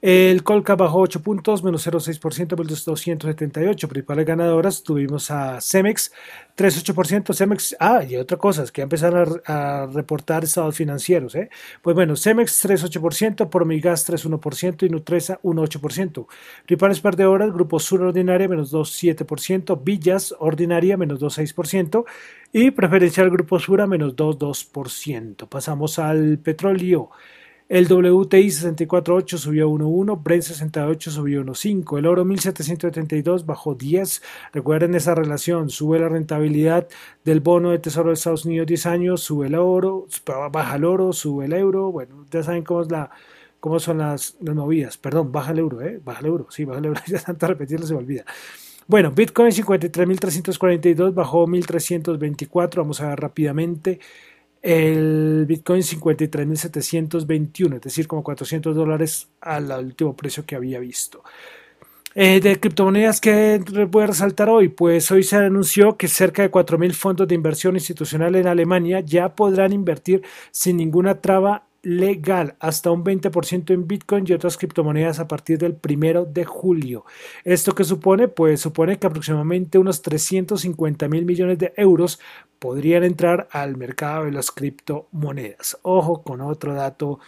El 0.00 0.44
Colca 0.44 0.76
bajó 0.76 1.00
8 1.00 1.22
puntos, 1.22 1.64
menos 1.64 1.84
0,6%, 1.84 2.54
por 2.54 2.68
278. 2.68 3.88
Principales 3.88 4.26
ganadoras 4.26 4.84
tuvimos 4.84 5.28
a 5.32 5.60
Cemex, 5.60 6.12
3,8%. 6.56 7.34
Cemex, 7.34 7.76
ah, 7.80 8.04
y 8.08 8.14
otra 8.14 8.36
cosa, 8.36 8.62
es 8.62 8.70
que 8.70 8.82
empezaron 8.82 9.40
a, 9.44 9.82
a, 9.82 9.86
reportar 9.86 10.44
estados 10.44 10.76
financieros. 10.76 11.34
¿eh? 11.34 11.50
Pues 11.82 11.96
bueno, 11.96 12.14
Cemex 12.14 12.64
3,8%, 12.64 13.50
Promigas 13.50 14.08
3,1% 14.08 14.86
y 14.86 14.88
Nutresa 14.88 15.40
1,8%. 15.42 16.26
Principales 16.64 17.00
perdedoras, 17.00 17.52
Grupo 17.52 17.80
Sur 17.80 18.02
Ordinaria 18.02 18.46
menos 18.46 18.72
2,7%, 18.72 19.82
Villas 19.82 20.32
Ordinaria 20.38 20.96
menos 20.96 21.20
2,6% 21.20 22.04
y 22.52 22.70
Preferencial 22.70 23.30
Grupo 23.30 23.58
Sura 23.58 23.88
menos 23.88 24.14
2,2%. 24.14 25.48
Pasamos 25.48 25.98
al 25.98 26.38
petróleo. 26.38 27.10
El 27.68 27.84
WTI 27.84 28.46
64.8 28.46 29.36
subió 29.36 29.68
1.1, 29.68 30.22
Brent 30.22 30.42
68 30.42 31.10
subió 31.10 31.44
1.5, 31.44 31.98
el 31.98 32.06
oro 32.06 32.24
1772 32.24 33.44
bajó 33.44 33.74
10. 33.74 34.22
Recuerden 34.54 34.94
esa 34.94 35.14
relación, 35.14 35.68
sube 35.68 35.98
la 35.98 36.08
rentabilidad 36.08 36.88
del 37.26 37.40
bono 37.40 37.70
de 37.70 37.78
Tesoro 37.78 38.08
de 38.08 38.14
Estados 38.14 38.46
Unidos 38.46 38.68
10 38.68 38.86
años, 38.86 39.20
sube 39.20 39.48
el 39.48 39.54
oro, 39.54 40.06
baja 40.50 40.76
el 40.76 40.84
oro, 40.86 41.12
sube 41.12 41.44
el 41.44 41.52
euro. 41.52 41.92
Bueno, 41.92 42.24
ya 42.30 42.42
saben 42.42 42.64
cómo 42.64 42.80
es 42.80 42.90
la 42.90 43.10
cómo 43.60 43.78
son 43.78 43.98
las, 43.98 44.36
las 44.40 44.54
movidas. 44.54 44.96
Perdón, 44.96 45.30
baja 45.30 45.52
el 45.52 45.58
euro, 45.58 45.82
¿eh? 45.82 46.00
Baja 46.02 46.20
el 46.20 46.26
euro, 46.26 46.46
sí, 46.48 46.64
baja 46.64 46.78
el 46.78 46.86
euro. 46.86 47.00
Ya 47.06 47.18
tanto 47.18 47.46
repetirlo 47.48 47.86
se 47.86 47.92
me 47.92 47.98
olvida. 47.98 48.24
Bueno, 48.86 49.10
Bitcoin 49.10 49.50
53.342 49.50 51.12
bajó 51.12 51.46
1.324. 51.46 52.76
Vamos 52.76 53.02
a 53.02 53.08
ver 53.08 53.20
rápidamente 53.20 54.00
el 54.62 55.44
Bitcoin 55.46 55.82
53.721, 55.82 57.76
es 57.76 57.80
decir, 57.80 58.06
como 58.06 58.22
400 58.22 58.74
dólares 58.74 59.28
al 59.40 59.70
último 59.70 60.16
precio 60.16 60.44
que 60.44 60.56
había 60.56 60.78
visto. 60.78 61.22
Eh, 62.14 62.40
de 62.40 62.58
criptomonedas 62.58 63.20
que 63.20 63.62
voy 63.88 64.02
a 64.02 64.08
resaltar 64.08 64.48
hoy, 64.48 64.68
pues 64.68 65.08
hoy 65.12 65.22
se 65.22 65.36
anunció 65.36 65.96
que 65.96 66.08
cerca 66.08 66.42
de 66.42 66.50
4.000 66.50 66.92
fondos 66.92 67.28
de 67.28 67.36
inversión 67.36 67.76
institucional 67.76 68.34
en 68.34 68.48
Alemania 68.48 69.00
ya 69.00 69.36
podrán 69.36 69.72
invertir 69.72 70.22
sin 70.50 70.78
ninguna 70.78 71.20
traba 71.20 71.67
legal 71.88 72.54
hasta 72.60 72.90
un 72.90 73.02
20% 73.02 73.72
en 73.72 73.88
Bitcoin 73.88 74.24
y 74.28 74.34
otras 74.34 74.58
criptomonedas 74.58 75.20
a 75.20 75.26
partir 75.26 75.56
del 75.58 75.74
primero 75.74 76.26
de 76.26 76.44
julio. 76.44 77.06
¿Esto 77.44 77.74
qué 77.74 77.82
supone? 77.82 78.28
Pues 78.28 78.60
supone 78.60 78.98
que 78.98 79.06
aproximadamente 79.06 79.78
unos 79.78 80.02
350 80.02 81.08
mil 81.08 81.24
millones 81.24 81.58
de 81.58 81.72
euros 81.76 82.20
podrían 82.58 83.04
entrar 83.04 83.48
al 83.52 83.78
mercado 83.78 84.26
de 84.26 84.32
las 84.32 84.50
criptomonedas. 84.50 85.78
Ojo 85.82 86.22
con 86.22 86.42
otro 86.42 86.74
dato 86.74 87.20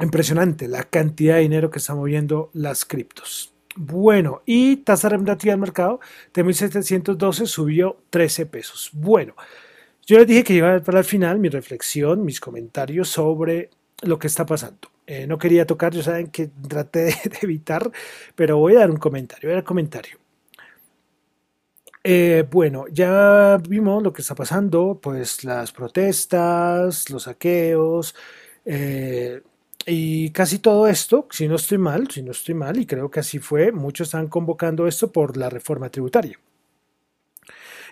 impresionante, 0.00 0.68
la 0.68 0.82
cantidad 0.82 1.36
de 1.36 1.42
dinero 1.42 1.70
que 1.70 1.78
están 1.78 1.96
moviendo 1.96 2.50
las 2.52 2.84
criptos. 2.84 3.54
Bueno, 3.76 4.42
y 4.44 4.76
tasa 4.76 5.08
remunerativa 5.08 5.52
del 5.52 5.60
mercado 5.60 5.98
de 6.34 6.44
1712 6.44 7.46
subió 7.46 7.96
13 8.10 8.46
pesos. 8.46 8.90
Bueno, 8.92 9.34
yo 10.06 10.18
les 10.18 10.26
dije 10.26 10.44
que 10.44 10.54
iba 10.54 10.74
a 10.76 10.80
para 10.80 10.98
el 11.00 11.04
final 11.04 11.38
mi 11.38 11.48
reflexión, 11.48 12.24
mis 12.24 12.40
comentarios 12.40 13.08
sobre 13.08 13.70
lo 14.02 14.18
que 14.18 14.26
está 14.26 14.44
pasando. 14.46 14.90
Eh, 15.06 15.26
no 15.26 15.38
quería 15.38 15.66
tocar, 15.66 15.92
ya 15.92 16.02
saben 16.02 16.28
que 16.28 16.48
traté 16.68 17.04
de, 17.04 17.14
evitar, 17.42 17.90
pero 18.34 18.58
voy 18.58 18.76
a 18.76 18.80
dar 18.80 18.90
un 18.90 18.96
comentario. 18.98 19.48
Voy 19.48 19.52
a 19.52 19.56
dar 19.56 19.62
un 19.62 19.66
comentario. 19.66 20.18
Eh, 22.06 22.44
bueno, 22.50 22.84
ya 22.92 23.58
vimos 23.66 24.02
lo 24.02 24.12
que 24.12 24.20
está 24.22 24.34
pasando, 24.34 24.98
pues 25.02 25.42
las 25.42 25.72
protestas, 25.72 27.08
los 27.08 27.22
saqueos 27.22 28.14
eh, 28.66 29.42
y 29.86 30.30
casi 30.30 30.58
todo 30.58 30.86
esto, 30.86 31.26
si 31.30 31.48
no 31.48 31.56
estoy 31.56 31.78
mal, 31.78 32.10
si 32.10 32.22
no 32.22 32.32
estoy 32.32 32.54
mal, 32.54 32.78
y 32.78 32.86
creo 32.86 33.10
que 33.10 33.20
así 33.20 33.38
fue, 33.38 33.72
muchos 33.72 34.08
están 34.08 34.28
convocando 34.28 34.86
esto 34.86 35.12
por 35.12 35.36
la 35.36 35.50
reforma 35.50 35.90
tributaria. 35.90 36.38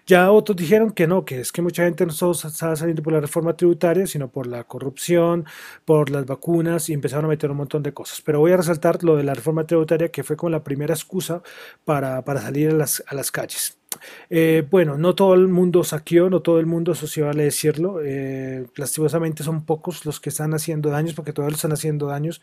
Ya 0.06 0.30
otros 0.32 0.56
dijeron 0.56 0.90
que 0.90 1.06
no, 1.06 1.24
que 1.24 1.40
es 1.40 1.52
que 1.52 1.62
mucha 1.62 1.84
gente 1.84 2.04
no 2.04 2.12
estaba 2.12 2.76
saliendo 2.76 3.02
por 3.02 3.12
la 3.12 3.20
reforma 3.20 3.56
tributaria, 3.56 4.06
sino 4.06 4.28
por 4.30 4.46
la 4.46 4.64
corrupción, 4.64 5.46
por 5.84 6.10
las 6.10 6.26
vacunas 6.26 6.88
y 6.88 6.92
empezaron 6.92 7.26
a 7.26 7.28
meter 7.28 7.50
un 7.50 7.58
montón 7.58 7.82
de 7.82 7.94
cosas. 7.94 8.20
Pero 8.22 8.40
voy 8.40 8.52
a 8.52 8.56
resaltar 8.56 9.02
lo 9.04 9.16
de 9.16 9.24
la 9.24 9.34
reforma 9.34 9.66
tributaria, 9.66 10.10
que 10.10 10.24
fue 10.24 10.36
como 10.36 10.50
la 10.50 10.64
primera 10.64 10.94
excusa 10.94 11.42
para, 11.84 12.22
para 12.24 12.40
salir 12.42 12.70
a 12.70 12.74
las, 12.74 13.02
a 13.06 13.14
las 13.14 13.30
calles. 13.30 13.81
Eh, 14.30 14.66
bueno, 14.70 14.96
no 14.96 15.14
todo 15.14 15.34
el 15.34 15.48
mundo 15.48 15.84
saqueó, 15.84 16.30
no 16.30 16.40
todo 16.40 16.60
el 16.60 16.66
mundo, 16.66 16.94
sí 16.94 17.20
vale 17.20 17.44
decirlo. 17.44 18.00
Eh, 18.02 18.66
lastimosamente 18.76 19.42
son 19.42 19.64
pocos 19.64 20.04
los 20.06 20.20
que 20.20 20.30
están 20.30 20.54
haciendo 20.54 20.90
daños, 20.90 21.14
porque 21.14 21.32
todos 21.32 21.52
están 21.52 21.72
haciendo 21.72 22.06
daños 22.06 22.42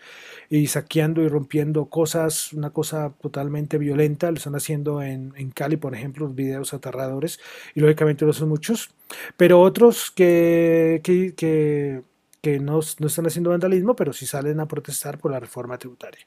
y 0.50 0.68
saqueando 0.68 1.22
y 1.22 1.28
rompiendo 1.28 1.86
cosas, 1.86 2.54
una 2.54 2.72
cosa 2.72 3.14
totalmente 3.22 3.78
violenta. 3.78 4.32
Lo 4.32 4.38
están 4.38 4.56
haciendo 4.56 5.02
en, 5.02 5.32
Cali, 5.54 5.78
por 5.78 5.96
ejemplo, 5.96 6.26
los 6.26 6.36
videos 6.36 6.74
aterradores, 6.74 7.40
y 7.76 7.80
lógicamente 7.80 8.26
no 8.26 8.34
son 8.34 8.50
muchos. 8.50 8.92
Pero 9.38 9.62
otros 9.62 10.12
que, 10.12 11.02
que, 11.04 11.34
que 11.36 12.04
que 12.42 12.60
no, 12.60 12.80
no, 13.00 13.08
están 13.08 13.28
haciendo 13.28 13.50
vandalismo, 13.50 13.96
pero 13.96 14.14
sí 14.14 14.26
salen 14.26 14.60
a 14.60 14.68
protestar 14.68 15.18
por 15.18 15.32
la 15.32 15.40
reforma 15.40 15.78
tributaria. 15.78 16.26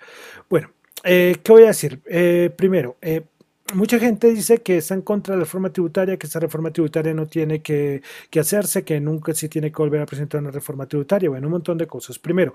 Bueno, 0.49 0.71
eh, 1.05 1.37
¿qué 1.43 1.53
voy 1.53 1.65
a 1.65 1.69
decir? 1.69 2.01
Eh, 2.07 2.51
primero, 2.55 2.97
eh, 3.01 3.23
mucha 3.75 3.99
gente 3.99 4.33
dice 4.33 4.59
que 4.59 4.79
está 4.79 4.95
en 4.95 5.03
contra 5.03 5.35
de 5.35 5.39
la 5.39 5.45
reforma 5.45 5.73
tributaria, 5.73 6.17
que 6.17 6.27
esta 6.27 6.41
reforma 6.41 6.73
tributaria 6.73 7.15
no 7.15 7.27
tiene 7.27 7.63
que, 7.63 8.03
hacerse, 8.39 8.85
que 8.85 9.01
nunca 9.01 9.35
se 9.35 9.49
tiene 9.49 9.71
que 9.71 9.77
volver 9.77 10.03
a 10.03 10.07
presentar 10.07 10.41
una 10.41 10.51
reforma 10.51 10.87
tributaria, 10.87 11.31
bueno, 11.31 11.47
un 11.47 11.53
montón 11.53 11.79
de 11.79 11.87
cosas. 11.87 12.19
Primero, 12.19 12.53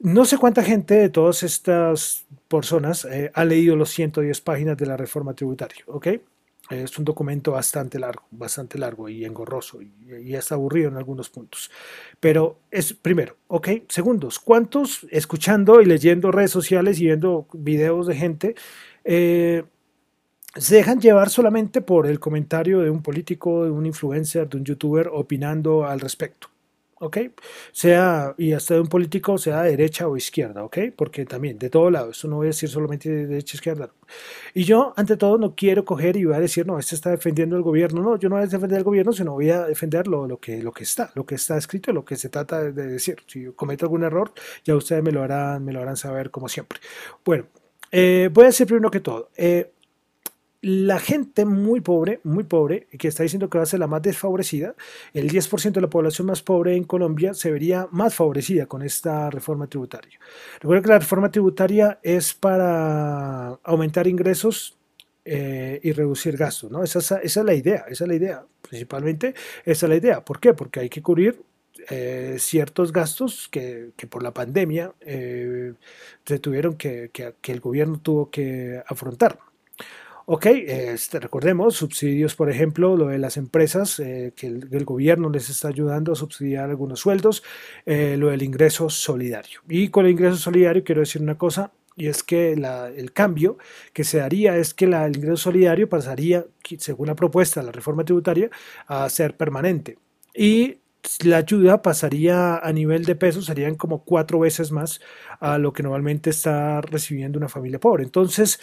no 0.00 0.24
sé 0.24 0.38
cuánta 0.38 0.62
gente 0.62 0.94
de 0.94 1.08
todas 1.08 1.42
estas 1.42 2.24
personas 2.48 3.04
eh, 3.04 3.30
ha 3.34 3.44
leído 3.44 3.76
los 3.76 3.90
110 3.90 4.40
páginas 4.40 4.76
de 4.76 4.86
la 4.86 4.96
reforma 4.96 5.34
tributaria, 5.34 5.82
¿ok? 5.86 6.08
Es 6.70 6.98
un 6.98 7.04
documento 7.04 7.52
bastante 7.52 7.98
largo, 7.98 8.24
bastante 8.30 8.78
largo 8.78 9.08
y 9.08 9.24
engorroso 9.24 9.80
y, 9.80 9.90
y 10.06 10.36
aburrido 10.50 10.90
en 10.90 10.96
algunos 10.98 11.30
puntos. 11.30 11.70
Pero 12.20 12.58
es 12.70 12.92
primero, 12.92 13.36
¿ok? 13.46 13.68
Segundos, 13.88 14.38
¿cuántos 14.38 15.06
escuchando 15.10 15.80
y 15.80 15.86
leyendo 15.86 16.30
redes 16.30 16.50
sociales 16.50 17.00
y 17.00 17.06
viendo 17.06 17.48
videos 17.54 18.06
de 18.06 18.16
gente 18.16 18.54
eh, 19.04 19.64
se 20.58 20.76
dejan 20.76 21.00
llevar 21.00 21.30
solamente 21.30 21.80
por 21.80 22.06
el 22.06 22.20
comentario 22.20 22.80
de 22.80 22.90
un 22.90 23.02
político, 23.02 23.64
de 23.64 23.70
un 23.70 23.86
influencer, 23.86 24.48
de 24.48 24.58
un 24.58 24.64
youtuber 24.64 25.08
opinando 25.12 25.86
al 25.86 26.00
respecto. 26.00 26.48
¿Ok? 27.00 27.18
Sea, 27.70 28.34
y 28.38 28.52
hasta 28.52 28.74
de 28.74 28.80
un 28.80 28.88
político, 28.88 29.38
sea 29.38 29.62
derecha 29.62 30.08
o 30.08 30.16
izquierda, 30.16 30.64
¿ok? 30.64 30.78
Porque 30.96 31.24
también, 31.24 31.56
de 31.56 31.70
todo 31.70 31.90
lado, 31.92 32.10
esto 32.10 32.26
no 32.26 32.36
voy 32.36 32.46
a 32.46 32.48
decir 32.48 32.68
solamente 32.68 33.08
de 33.08 33.26
derecha 33.28 33.54
o 33.54 33.58
izquierda. 33.58 33.92
Y 34.52 34.64
yo, 34.64 34.94
ante 34.96 35.16
todo, 35.16 35.38
no 35.38 35.54
quiero 35.54 35.84
coger 35.84 36.16
y 36.16 36.24
voy 36.24 36.34
a 36.34 36.40
decir, 36.40 36.66
no, 36.66 36.76
este 36.76 36.96
está 36.96 37.10
defendiendo 37.10 37.56
el 37.56 37.62
gobierno. 37.62 38.02
No, 38.02 38.18
yo 38.18 38.28
no 38.28 38.34
voy 38.34 38.42
a 38.42 38.48
defender 38.48 38.78
el 38.78 38.84
gobierno, 38.84 39.12
sino 39.12 39.32
voy 39.32 39.50
a 39.50 39.66
defender 39.66 40.08
lo, 40.08 40.26
lo, 40.26 40.40
que, 40.40 40.60
lo 40.60 40.72
que 40.72 40.82
está, 40.82 41.12
lo 41.14 41.24
que 41.24 41.36
está 41.36 41.56
escrito, 41.56 41.92
lo 41.92 42.04
que 42.04 42.16
se 42.16 42.30
trata 42.30 42.64
de 42.64 42.86
decir. 42.88 43.18
Si 43.28 43.44
cometo 43.54 43.84
algún 43.84 44.02
error, 44.02 44.32
ya 44.64 44.74
ustedes 44.74 45.02
me 45.04 45.12
lo 45.12 45.22
harán, 45.22 45.64
me 45.64 45.72
lo 45.72 45.80
harán 45.80 45.96
saber 45.96 46.32
como 46.32 46.48
siempre. 46.48 46.80
Bueno, 47.24 47.46
eh, 47.92 48.28
voy 48.32 48.44
a 48.44 48.46
decir 48.48 48.66
primero 48.66 48.90
que 48.90 49.00
todo. 49.00 49.30
Eh, 49.36 49.70
la 50.60 50.98
gente 50.98 51.44
muy 51.44 51.80
pobre, 51.80 52.20
muy 52.24 52.42
pobre, 52.44 52.88
que 52.98 53.08
está 53.08 53.22
diciendo 53.22 53.48
que 53.48 53.58
va 53.58 53.64
a 53.64 53.66
ser 53.66 53.78
la 53.78 53.86
más 53.86 54.02
desfavorecida, 54.02 54.74
el 55.14 55.30
10% 55.30 55.72
de 55.72 55.80
la 55.80 55.90
población 55.90 56.26
más 56.26 56.42
pobre 56.42 56.74
en 56.76 56.84
Colombia 56.84 57.32
se 57.34 57.52
vería 57.52 57.86
más 57.92 58.14
favorecida 58.14 58.66
con 58.66 58.82
esta 58.82 59.30
reforma 59.30 59.68
tributaria. 59.68 60.18
Recuerda 60.60 60.82
que 60.82 60.88
la 60.88 60.98
reforma 60.98 61.30
tributaria 61.30 62.00
es 62.02 62.34
para 62.34 63.50
aumentar 63.62 64.08
ingresos 64.08 64.76
eh, 65.24 65.78
y 65.82 65.92
reducir 65.92 66.36
gastos, 66.36 66.70
¿no? 66.70 66.82
Esa, 66.82 67.18
es 67.18 67.36
la 67.36 67.54
idea, 67.54 67.84
esa 67.88 68.04
es 68.04 68.08
la 68.08 68.14
idea, 68.14 68.44
principalmente 68.62 69.34
esa 69.64 69.86
es 69.86 69.90
la 69.90 69.96
idea. 69.96 70.24
¿Por 70.24 70.40
qué? 70.40 70.54
Porque 70.54 70.80
hay 70.80 70.88
que 70.88 71.02
cubrir 71.02 71.40
eh, 71.90 72.36
ciertos 72.40 72.92
gastos 72.92 73.48
que, 73.48 73.92
por 74.10 74.24
la 74.24 74.34
pandemia 74.34 74.92
eh, 75.00 75.74
se 76.24 76.38
tuvieron 76.40 76.74
que, 76.76 77.10
que 77.12 77.52
el 77.52 77.60
gobierno 77.60 78.00
tuvo 78.00 78.30
que 78.30 78.82
afrontar. 78.88 79.38
Ok, 80.30 80.44
este, 80.44 81.20
recordemos, 81.20 81.74
subsidios, 81.76 82.34
por 82.34 82.50
ejemplo, 82.50 82.98
lo 82.98 83.06
de 83.06 83.16
las 83.16 83.38
empresas, 83.38 83.98
eh, 83.98 84.34
que 84.36 84.46
el, 84.46 84.84
gobierno 84.84 85.30
les 85.30 85.48
está 85.48 85.68
ayudando 85.68 86.12
a 86.12 86.16
subsidiar 86.16 86.68
algunos 86.68 87.00
sueldos, 87.00 87.42
eh, 87.86 88.14
lo 88.18 88.28
del 88.28 88.42
ingreso 88.42 88.90
solidario. 88.90 89.62
Y 89.70 89.88
con 89.88 90.04
el 90.04 90.10
ingreso 90.12 90.36
solidario 90.36 90.84
quiero 90.84 91.00
decir 91.00 91.22
una 91.22 91.38
cosa, 91.38 91.72
y 91.96 92.08
es 92.08 92.22
que 92.22 92.52
el 92.52 93.12
cambio 93.14 93.56
que 93.94 94.04
se 94.04 94.18
daría 94.18 94.54
es 94.58 94.74
que 94.74 94.84
el 94.84 95.16
ingreso 95.16 95.38
solidario 95.38 95.88
pasaría, 95.88 96.44
según 96.76 97.06
la 97.06 97.14
propuesta 97.14 97.60
de 97.60 97.66
la 97.66 97.72
reforma 97.72 98.04
tributaria, 98.04 98.50
a 98.86 99.08
ser 99.08 99.34
permanente. 99.34 99.96
Y 100.34 100.80
la 101.24 101.38
ayuda 101.38 101.80
pasaría 101.80 102.58
a 102.58 102.72
nivel 102.72 103.04
de 103.04 103.16
pesos, 103.16 103.46
serían 103.46 103.76
como 103.76 104.04
cuatro 104.04 104.40
veces 104.40 104.72
más 104.72 105.00
a 105.40 105.56
lo 105.56 105.72
que 105.72 105.82
normalmente 105.82 106.28
está 106.30 106.82
recibiendo 106.82 107.38
una 107.38 107.48
familia 107.48 107.80
pobre. 107.80 108.04
Entonces, 108.04 108.60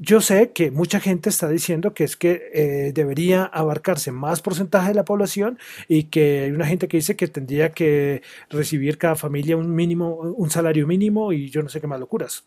yo 0.00 0.20
sé 0.20 0.52
que 0.52 0.70
mucha 0.70 1.00
gente 1.00 1.28
está 1.28 1.48
diciendo 1.48 1.92
que 1.92 2.04
es 2.04 2.16
que 2.16 2.50
eh, 2.54 2.92
debería 2.94 3.44
abarcarse 3.44 4.12
más 4.12 4.40
porcentaje 4.40 4.88
de 4.88 4.94
la 4.94 5.04
población 5.04 5.58
y 5.88 6.04
que 6.04 6.42
hay 6.44 6.50
una 6.52 6.66
gente 6.66 6.88
que 6.88 6.98
dice 6.98 7.16
que 7.16 7.28
tendría 7.28 7.72
que 7.72 8.22
recibir 8.48 8.98
cada 8.98 9.16
familia 9.16 9.56
un 9.56 9.74
mínimo, 9.74 10.14
un 10.14 10.50
salario 10.50 10.86
mínimo 10.86 11.32
y 11.32 11.50
yo 11.50 11.62
no 11.62 11.68
sé 11.68 11.80
qué 11.80 11.86
más 11.86 12.00
locuras. 12.00 12.44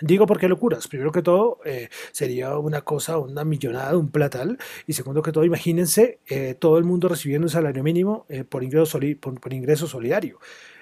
Digo 0.00 0.26
por 0.26 0.38
qué 0.38 0.48
locuras. 0.48 0.86
Primero 0.86 1.10
que 1.10 1.22
todo, 1.22 1.58
eh, 1.64 1.88
sería 2.12 2.56
una 2.56 2.82
cosa, 2.82 3.18
una 3.18 3.44
millonada, 3.44 3.96
un 3.98 4.10
platal. 4.10 4.56
Y 4.86 4.92
segundo 4.92 5.22
que 5.22 5.32
todo, 5.32 5.44
imagínense 5.44 6.20
eh, 6.28 6.54
todo 6.56 6.78
el 6.78 6.84
mundo 6.84 7.08
recibiendo 7.08 7.46
un 7.46 7.50
salario 7.50 7.82
mínimo 7.82 8.24
por, 8.48 8.62
ingreso 8.62 9.00
por 9.20 9.52
ingreso 9.52 9.88
solidario. 9.88 10.38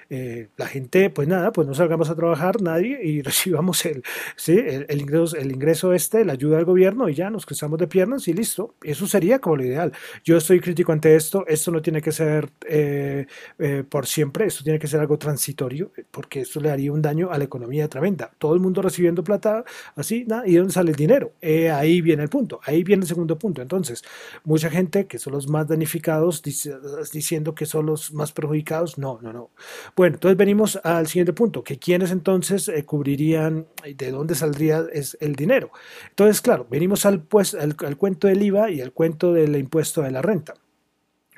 Eh, 0.09 0.49
la 0.55 0.67
gente, 0.67 1.09
pues 1.09 1.27
nada, 1.27 1.51
pues 1.51 1.67
no 1.67 1.73
salgamos 1.73 2.09
a 2.09 2.15
trabajar 2.15 2.61
nadie 2.61 2.99
y 3.03 3.21
recibamos 3.23 3.85
el, 3.85 4.03
¿sí? 4.35 4.57
el, 4.57 5.01
ingreso, 5.01 5.35
el 5.35 5.51
ingreso 5.51 5.93
este, 5.93 6.23
la 6.23 6.33
ayuda 6.33 6.57
del 6.57 6.65
gobierno 6.65 7.09
y 7.09 7.13
ya 7.13 7.29
nos 7.29 7.45
cruzamos 7.45 7.79
de 7.79 7.87
piernas 7.87 8.27
y 8.27 8.33
listo. 8.33 8.75
Eso 8.83 9.07
sería 9.07 9.39
como 9.39 9.57
lo 9.57 9.65
ideal. 9.65 9.91
Yo 10.23 10.37
estoy 10.37 10.59
crítico 10.59 10.91
ante 10.91 11.15
esto. 11.15 11.45
Esto 11.47 11.71
no 11.71 11.81
tiene 11.81 12.01
que 12.01 12.11
ser 12.11 12.49
eh, 12.67 13.25
eh, 13.59 13.83
por 13.87 14.05
siempre, 14.05 14.45
esto 14.45 14.63
tiene 14.63 14.79
que 14.79 14.87
ser 14.87 14.99
algo 14.99 15.17
transitorio 15.17 15.91
porque 16.11 16.41
esto 16.41 16.59
le 16.59 16.71
haría 16.71 16.91
un 16.91 17.01
daño 17.01 17.31
a 17.31 17.37
la 17.37 17.43
economía 17.43 17.87
tremenda. 17.87 18.31
Todo 18.37 18.53
el 18.53 18.59
mundo 18.59 18.81
recibiendo 18.81 19.23
plata, 19.23 19.63
así, 19.95 20.25
nada, 20.25 20.47
¿y 20.47 20.55
dónde 20.55 20.73
sale 20.73 20.91
el 20.91 20.97
dinero? 20.97 21.33
ahí 21.73 22.01
viene 22.01 22.23
el 22.23 22.29
punto, 22.29 22.59
ahí 22.63 22.83
viene 22.83 23.01
el 23.03 23.07
segundo 23.07 23.37
punto. 23.37 23.61
Entonces, 23.61 24.03
mucha 24.43 24.69
gente 24.69 25.07
que 25.07 25.19
son 25.19 25.33
los 25.33 25.47
más 25.47 25.67
danificados 25.67 26.41
diciendo 26.41 27.55
que 27.55 27.65
son 27.65 27.85
los 27.85 28.13
más 28.13 28.31
perjudicados, 28.31 28.97
no, 28.97 29.19
no, 29.21 29.33
no. 29.33 29.49
Bueno, 29.97 30.17
entonces 30.17 30.37
venimos 30.37 30.79
al 30.83 31.07
siguiente 31.07 31.33
punto, 31.33 31.63
que 31.63 31.79
quiénes 31.79 32.11
entonces 32.11 32.67
eh, 32.67 32.85
cubrirían, 32.85 33.65
de 33.83 34.11
dónde 34.11 34.35
saldría 34.35 34.85
es 34.93 35.17
el 35.21 35.35
dinero. 35.35 35.71
Entonces, 36.09 36.39
claro, 36.39 36.67
venimos 36.69 37.07
al, 37.07 37.23
pues, 37.23 37.55
al 37.55 37.75
cuento 37.97 38.27
del 38.27 38.43
IVA 38.43 38.69
y 38.69 38.81
al 38.81 38.91
cuento 38.93 39.33
del 39.33 39.55
impuesto 39.55 40.03
de 40.03 40.11
la 40.11 40.21
renta. 40.21 40.53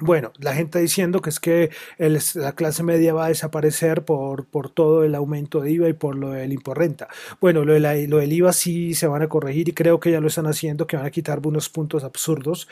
Bueno, 0.01 0.31
la 0.39 0.53
gente 0.53 0.79
diciendo 0.79 1.21
que 1.21 1.29
es 1.29 1.39
que 1.39 1.71
la 1.97 2.53
clase 2.53 2.83
media 2.83 3.13
va 3.13 3.25
a 3.25 3.29
desaparecer 3.29 4.05
por, 4.05 4.45
por, 4.45 4.69
todo 4.69 5.03
el 5.03 5.13
aumento 5.13 5.59
de 5.59 5.71
IVA 5.71 5.89
y 5.89 5.93
por 5.93 6.15
lo 6.15 6.29
del 6.29 6.53
imporrenta. 6.53 7.09
Bueno, 7.41 7.65
lo, 7.65 7.73
de 7.73 8.07
lo, 8.07 8.17
del 8.17 8.31
IVA 8.31 8.53
sí 8.53 8.93
se 8.93 9.07
van 9.07 9.21
a 9.23 9.29
corregir 9.29 9.67
y 9.69 9.73
creo 9.73 9.99
que 9.99 10.11
ya 10.11 10.21
lo 10.21 10.27
están 10.27 10.47
haciendo, 10.47 10.87
que 10.87 10.95
van 10.95 11.05
a 11.05 11.11
quitar 11.11 11.45
unos 11.45 11.69
puntos 11.69 12.03
absurdos 12.03 12.67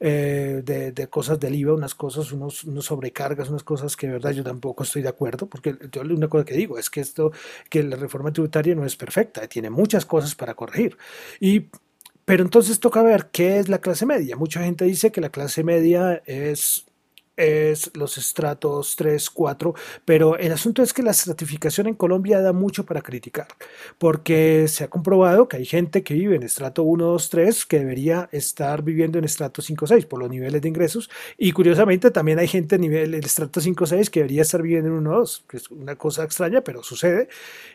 eh, 0.00 0.62
de, 0.64 1.06
cosas 1.08 1.38
del 1.38 1.54
IVA, 1.54 1.74
unas 1.74 1.94
cosas, 1.94 2.32
unos, 2.32 2.64
unos, 2.64 2.86
sobrecargas, 2.86 3.50
unas 3.50 3.62
cosas 3.62 3.96
que 3.96 4.06
de 4.06 4.14
verdad 4.14 4.30
yo 4.30 4.42
tampoco 4.42 4.84
estoy 4.84 5.02
de 5.02 5.08
acuerdo, 5.08 5.46
porque 5.46 5.76
yo 5.92 6.00
una 6.00 6.28
cosa 6.28 6.44
que 6.46 6.54
digo 6.54 6.78
es 6.78 6.88
que 6.88 7.00
esto, 7.00 7.32
que 7.68 7.82
la 7.82 7.96
reforma 7.96 8.32
tributaria 8.32 8.74
no 8.74 8.86
es 8.86 8.96
perfecta, 8.96 9.46
tiene 9.48 9.68
muchas 9.68 10.06
cosas 10.06 10.34
para 10.34 10.54
corregir. 10.54 10.96
Y 11.40 11.66
pero 12.30 12.44
entonces 12.44 12.78
toca 12.78 13.02
ver 13.02 13.30
qué 13.32 13.58
es 13.58 13.68
la 13.68 13.80
clase 13.80 14.06
media. 14.06 14.36
Mucha 14.36 14.62
gente 14.62 14.84
dice 14.84 15.10
que 15.10 15.20
la 15.20 15.30
clase 15.30 15.64
media 15.64 16.22
es 16.26 16.86
es 17.40 17.90
los 17.94 18.18
estratos 18.18 18.94
3, 18.96 19.30
4, 19.30 19.74
pero 20.04 20.36
el 20.36 20.52
asunto 20.52 20.82
es 20.82 20.92
que 20.92 21.02
la 21.02 21.10
estratificación 21.10 21.86
en 21.86 21.94
Colombia 21.94 22.40
da 22.40 22.52
mucho 22.52 22.84
para 22.84 23.02
criticar, 23.02 23.48
porque 23.98 24.66
se 24.68 24.84
ha 24.84 24.88
comprobado 24.88 25.48
que 25.48 25.56
hay 25.56 25.66
gente 25.66 26.02
que 26.02 26.14
vive 26.14 26.36
en 26.36 26.42
estrato 26.42 26.82
1, 26.82 27.04
2, 27.04 27.30
3 27.30 27.66
que 27.66 27.78
debería 27.78 28.28
estar 28.32 28.82
viviendo 28.82 29.18
en 29.18 29.24
estrato 29.24 29.62
5, 29.62 29.86
6 29.86 30.06
por 30.06 30.20
los 30.20 30.30
niveles 30.30 30.60
de 30.62 30.68
ingresos, 30.68 31.10
y 31.38 31.52
curiosamente 31.52 32.10
también 32.10 32.38
hay 32.38 32.48
gente 32.48 32.76
en 32.76 32.82
nivel 32.82 33.14
el 33.14 33.24
estrato 33.24 33.60
5, 33.60 33.86
6 33.86 34.10
que 34.10 34.20
debería 34.20 34.42
estar 34.42 34.62
viviendo 34.62 34.88
en 34.88 34.96
1, 34.96 35.10
2, 35.10 35.44
que 35.48 35.56
es 35.56 35.70
una 35.70 35.96
cosa 35.96 36.24
extraña, 36.24 36.60
pero 36.62 36.82
sucede. 36.82 37.28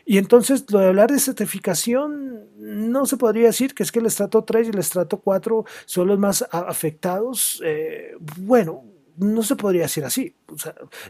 Y 0.04 0.18
entonces 0.18 0.64
lo 0.70 0.78
de 0.78 0.86
hablar 0.86 1.10
de 1.10 1.16
estratificación 1.16 2.46
no 2.58 3.06
se 3.06 3.16
podría 3.16 3.46
decir 3.46 3.74
que 3.74 3.82
es 3.82 3.92
que 3.92 3.98
el 3.98 4.06
estrato 4.06 4.44
3 4.44 4.68
y 4.68 4.70
el 4.70 4.78
estrato 4.78 5.18
4 5.18 5.64
son 5.84 6.08
los 6.08 6.18
más 6.18 6.46
afectados. 6.50 7.62
Eh, 7.64 8.14
bueno, 8.38 8.84
no 9.18 9.42
se 9.42 9.56
podría 9.56 9.82
decir 9.82 10.04
así. 10.04 10.34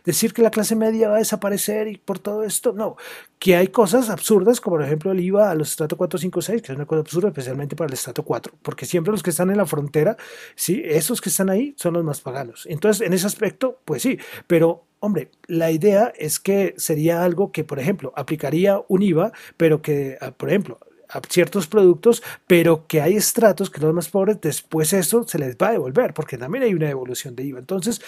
decir 0.05 0.33
que 0.33 0.43
la 0.43 0.51
clase 0.51 0.77
media 0.77 1.09
va 1.09 1.17
a 1.17 1.19
desaparecer 1.19 1.89
y 1.89 1.97
por 1.97 2.19
todo 2.19 2.43
esto, 2.43 2.73
no. 2.73 2.97
Que 3.39 3.57
hay 3.57 3.69
cosas 3.69 4.11
absurdas, 4.11 4.61
como 4.61 4.77
por 4.77 4.85
ejemplo 4.85 5.13
el 5.13 5.21
IVA 5.21 5.51
a 5.51 5.55
los 5.55 5.71
estratos 5.71 5.97
4, 5.97 6.19
5, 6.19 6.43
6, 6.43 6.63
que 6.63 6.73
es 6.73 6.77
una 6.77 6.87
cosa 6.87 7.01
absurda, 7.01 7.29
especialmente 7.29 7.77
para 7.77 7.89
el 7.89 7.95
estrato 7.95 8.23
4, 8.25 8.55
porque 8.63 8.87
siempre 8.87 9.13
los 9.13 9.23
que 9.23 9.31
están 9.31 9.51
en 9.51 9.57
la 9.57 9.67
frontera, 9.67 10.17
sí, 10.55 10.83
esos 10.85 11.21
que 11.21 11.29
están 11.29 11.51
ahí 11.51 11.75
son 11.77 11.95
los 11.95 12.05
más 12.05 12.21
paganos. 12.21 12.67
Entonces, 12.69 13.07
en 13.07 13.13
ese 13.13 13.27
aspecto, 13.27 13.81
pues 13.85 14.03
sí, 14.03 14.19
pero 14.47 14.87
Hombre, 14.99 15.31
la 15.47 15.71
idea 15.71 16.13
es 16.17 16.41
que 16.41 16.75
sería 16.79 17.23
algo 17.23 17.53
que, 17.53 17.65
por 17.65 17.79
ejemplo, 17.79 18.15
aplicaría 18.17 18.81
un 18.89 19.03
IVA, 19.03 19.31
pero 19.59 19.83
que, 19.83 20.17
ah, 20.21 20.31
por 20.31 20.49
ejemplo, 20.49 20.81
a 21.09 21.21
ciertos 21.29 21.67
productos, 21.67 22.23
pero 22.47 22.87
que 22.87 23.01
hay 23.01 23.17
estratos 23.17 23.71
que 23.71 23.81
los 23.81 23.95
más 23.95 24.09
pobres, 24.09 24.41
después 24.41 24.93
eso 24.93 25.27
se 25.27 25.39
les 25.39 25.57
va 25.57 25.69
a 25.69 25.73
devolver, 25.73 26.15
porque 26.15 26.39
también 26.39 26.65
hay 26.65 26.75
una 26.75 26.87
devolución 26.87 27.37
de 27.37 27.45
IVA. 27.45 27.61
Entonces, 27.61 28.01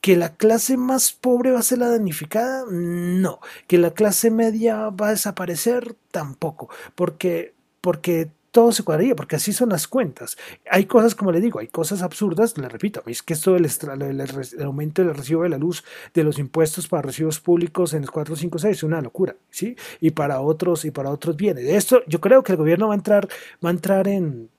que 0.00 0.16
la 0.16 0.34
clase 0.34 0.76
más 0.76 1.12
pobre 1.12 1.52
va 1.52 1.60
a 1.60 1.62
ser 1.62 1.78
la 1.78 1.88
danificada, 1.88 2.64
no. 2.70 3.40
Que 3.66 3.78
la 3.78 3.92
clase 3.92 4.30
media 4.30 4.90
va 4.90 5.08
a 5.08 5.12
desaparecer, 5.12 5.94
tampoco, 6.10 6.68
porque, 6.94 7.54
porque 7.80 8.30
todo 8.52 8.70
se 8.70 8.84
cuadraría, 8.84 9.16
porque 9.16 9.36
así 9.36 9.52
son 9.52 9.70
las 9.70 9.88
cuentas. 9.88 10.36
Hay 10.70 10.84
cosas, 10.84 11.14
como 11.14 11.32
le 11.32 11.40
digo, 11.40 11.58
hay 11.58 11.68
cosas 11.68 12.02
absurdas, 12.02 12.56
le 12.58 12.68
repito, 12.68 13.02
es 13.06 13.22
que 13.22 13.32
esto 13.32 13.54
del 13.54 13.66
el 13.66 14.62
aumento 14.62 15.02
del 15.02 15.14
recibo 15.14 15.42
de 15.42 15.48
la 15.48 15.58
luz, 15.58 15.82
de 16.14 16.22
los 16.22 16.38
impuestos 16.38 16.86
para 16.86 17.02
recibos 17.02 17.40
públicos 17.40 17.94
en 17.94 18.02
los 18.02 18.10
456 18.10 18.76
es 18.76 18.82
una 18.82 19.00
locura, 19.00 19.34
¿sí? 19.50 19.74
Y 20.00 20.10
para 20.10 20.40
otros, 20.40 20.84
y 20.84 20.90
para 20.90 21.10
otros 21.10 21.36
viene. 21.36 21.62
De 21.62 21.76
esto, 21.76 22.02
yo 22.06 22.20
creo 22.20 22.42
que 22.42 22.52
el 22.52 22.58
gobierno 22.58 22.88
va 22.88 22.94
a 22.94 22.96
entrar, 22.96 23.26
va 23.64 23.70
a 23.70 23.72
entrar 23.72 24.06
en, 24.06 24.50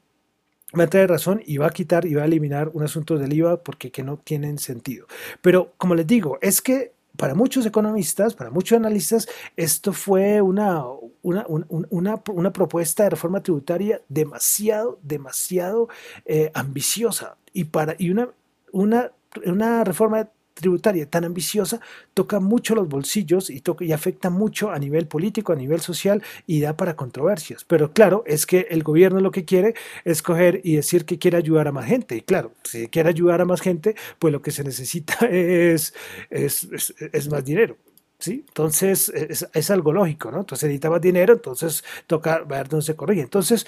va 0.78 0.82
a 0.82 0.84
entrar 0.86 1.08
razón 1.08 1.42
y 1.46 1.58
va 1.58 1.68
a 1.68 1.72
quitar 1.72 2.06
y 2.06 2.16
va 2.16 2.24
a 2.24 2.26
eliminar 2.26 2.72
un 2.74 2.82
asunto 2.82 3.18
del 3.20 3.32
IVA 3.32 3.62
porque 3.64 3.92
que 3.92 4.04
no 4.04 4.18
tienen 4.18 4.58
sentido. 4.58 5.06
Pero 5.42 5.74
como 5.78 5.94
les 5.94 6.08
digo, 6.08 6.40
es 6.42 6.62
que 6.62 6.94
para 7.18 7.36
muchos 7.36 7.66
economistas, 7.66 8.34
para 8.34 8.50
muchos 8.50 8.76
analistas, 8.76 9.28
esto 9.56 9.94
fue 9.94 10.42
una, 10.42 10.84
una, 11.22 11.46
una, 11.48 12.54
propuesta 12.54 13.04
de 13.04 13.12
reforma 13.12 13.44
tributaria 13.44 14.02
demasiado, 14.10 15.00
demasiado 15.04 15.90
eh, 16.26 16.52
ambiciosa. 16.54 17.38
Y, 17.54 17.66
para, 17.66 17.96
y 18.00 18.10
una, 18.10 18.30
una, 18.72 19.12
una 19.46 19.84
reforma 19.84 20.30
tributaria 20.54 21.10
tan 21.10 21.26
ambiciosa 21.26 21.80
toca 22.14 22.40
mucho 22.40 22.76
los 22.76 22.88
bolsillos 22.88 23.50
y, 23.50 23.62
toca, 23.62 23.84
y 23.86 23.92
afecta 23.92 24.30
mucho 24.30 24.72
a 24.72 24.80
nivel 24.80 25.08
político, 25.08 25.54
a 25.54 25.56
nivel 25.56 25.82
social 25.82 26.24
y 26.48 26.62
da 26.62 26.76
para 26.78 26.96
controversias. 26.96 27.64
Pero 27.66 27.92
claro, 27.92 28.24
es 28.26 28.46
que 28.46 28.68
el 28.70 28.84
gobierno 28.84 29.20
lo 29.20 29.32
que 29.32 29.46
quiere 29.46 29.74
es 30.04 30.22
coger 30.22 30.62
y 30.64 30.76
decir 30.76 31.06
que 31.06 31.18
quiere 31.18 31.38
ayudar 31.38 31.68
a 31.68 31.72
más 31.72 31.86
gente. 31.86 32.16
Y 32.16 32.22
claro, 32.22 32.54
si 32.64 32.88
quiere 32.88 33.10
ayudar 33.10 33.42
a 33.42 33.46
más 33.46 33.62
gente, 33.62 33.96
pues 34.20 34.32
lo 34.32 34.42
que 34.42 34.52
se 34.52 34.64
necesita 34.64 35.26
es, 35.32 35.94
es, 36.30 36.68
es, 37.12 37.30
más 37.30 37.44
dinero. 37.44 37.78
¿Sí? 38.20 38.46
Entonces 38.48 39.10
es, 39.10 39.72
algo 39.72 39.92
lógico, 39.92 40.32
¿no? 40.32 40.40
Entonces 40.40 40.68
necesita 40.68 40.90
más 40.90 41.02
dinero, 41.02 41.34
entonces 41.34 41.84
toca 42.08 42.40
ver 42.40 42.70
dónde 42.70 42.86
se 42.86 42.96
corrige. 42.96 43.20
Entonces, 43.22 43.68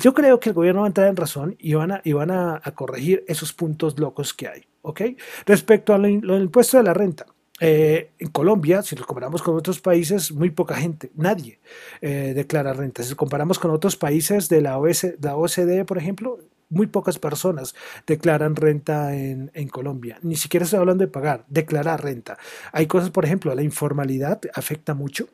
yo 0.00 0.14
creo 0.14 0.40
que 0.40 0.48
el 0.48 0.54
gobierno 0.54 0.82
va 0.82 0.86
a 0.86 0.88
entrar 0.88 1.08
en 1.08 1.16
razón 1.16 1.54
y 1.58 1.74
van 1.74 1.92
a, 1.92 2.00
y 2.02 2.14
van 2.14 2.30
a 2.30 2.62
corregir 2.74 3.22
esos 3.28 3.52
puntos 3.52 3.98
locos 3.98 4.32
que 4.32 4.48
hay. 4.48 4.66
¿Ok? 4.84 5.00
Respecto 5.46 5.94
al 5.94 6.06
impuesto 6.06 6.76
de 6.76 6.82
la 6.82 6.94
renta, 6.94 7.26
eh, 7.60 8.10
en 8.18 8.28
Colombia, 8.28 8.82
si 8.82 8.96
lo 8.96 9.06
comparamos 9.06 9.42
con 9.42 9.56
otros 9.56 9.80
países, 9.80 10.32
muy 10.32 10.50
poca 10.50 10.74
gente, 10.74 11.10
nadie 11.14 11.60
eh, 12.00 12.32
declara 12.34 12.72
renta. 12.72 13.02
Si 13.02 13.10
lo 13.10 13.16
comparamos 13.16 13.58
con 13.58 13.70
otros 13.70 13.96
países 13.96 14.48
de 14.48 14.60
la, 14.60 14.78
la 15.20 15.36
OCDE, 15.36 15.84
por 15.84 15.98
ejemplo, 15.98 16.38
muy 16.68 16.86
pocas 16.86 17.18
personas 17.18 17.74
declaran 18.06 18.56
renta 18.56 19.14
en, 19.14 19.50
en, 19.54 19.68
Colombia. 19.68 20.18
Ni 20.22 20.36
siquiera 20.36 20.64
estoy 20.64 20.80
hablando 20.80 21.04
de 21.04 21.10
pagar, 21.10 21.44
declarar 21.48 22.02
renta. 22.02 22.36
Hay 22.72 22.86
cosas, 22.86 23.10
por 23.10 23.24
ejemplo, 23.24 23.54
la 23.54 23.62
informalidad 23.62 24.40
afecta 24.54 24.94
mucho. 24.94 25.28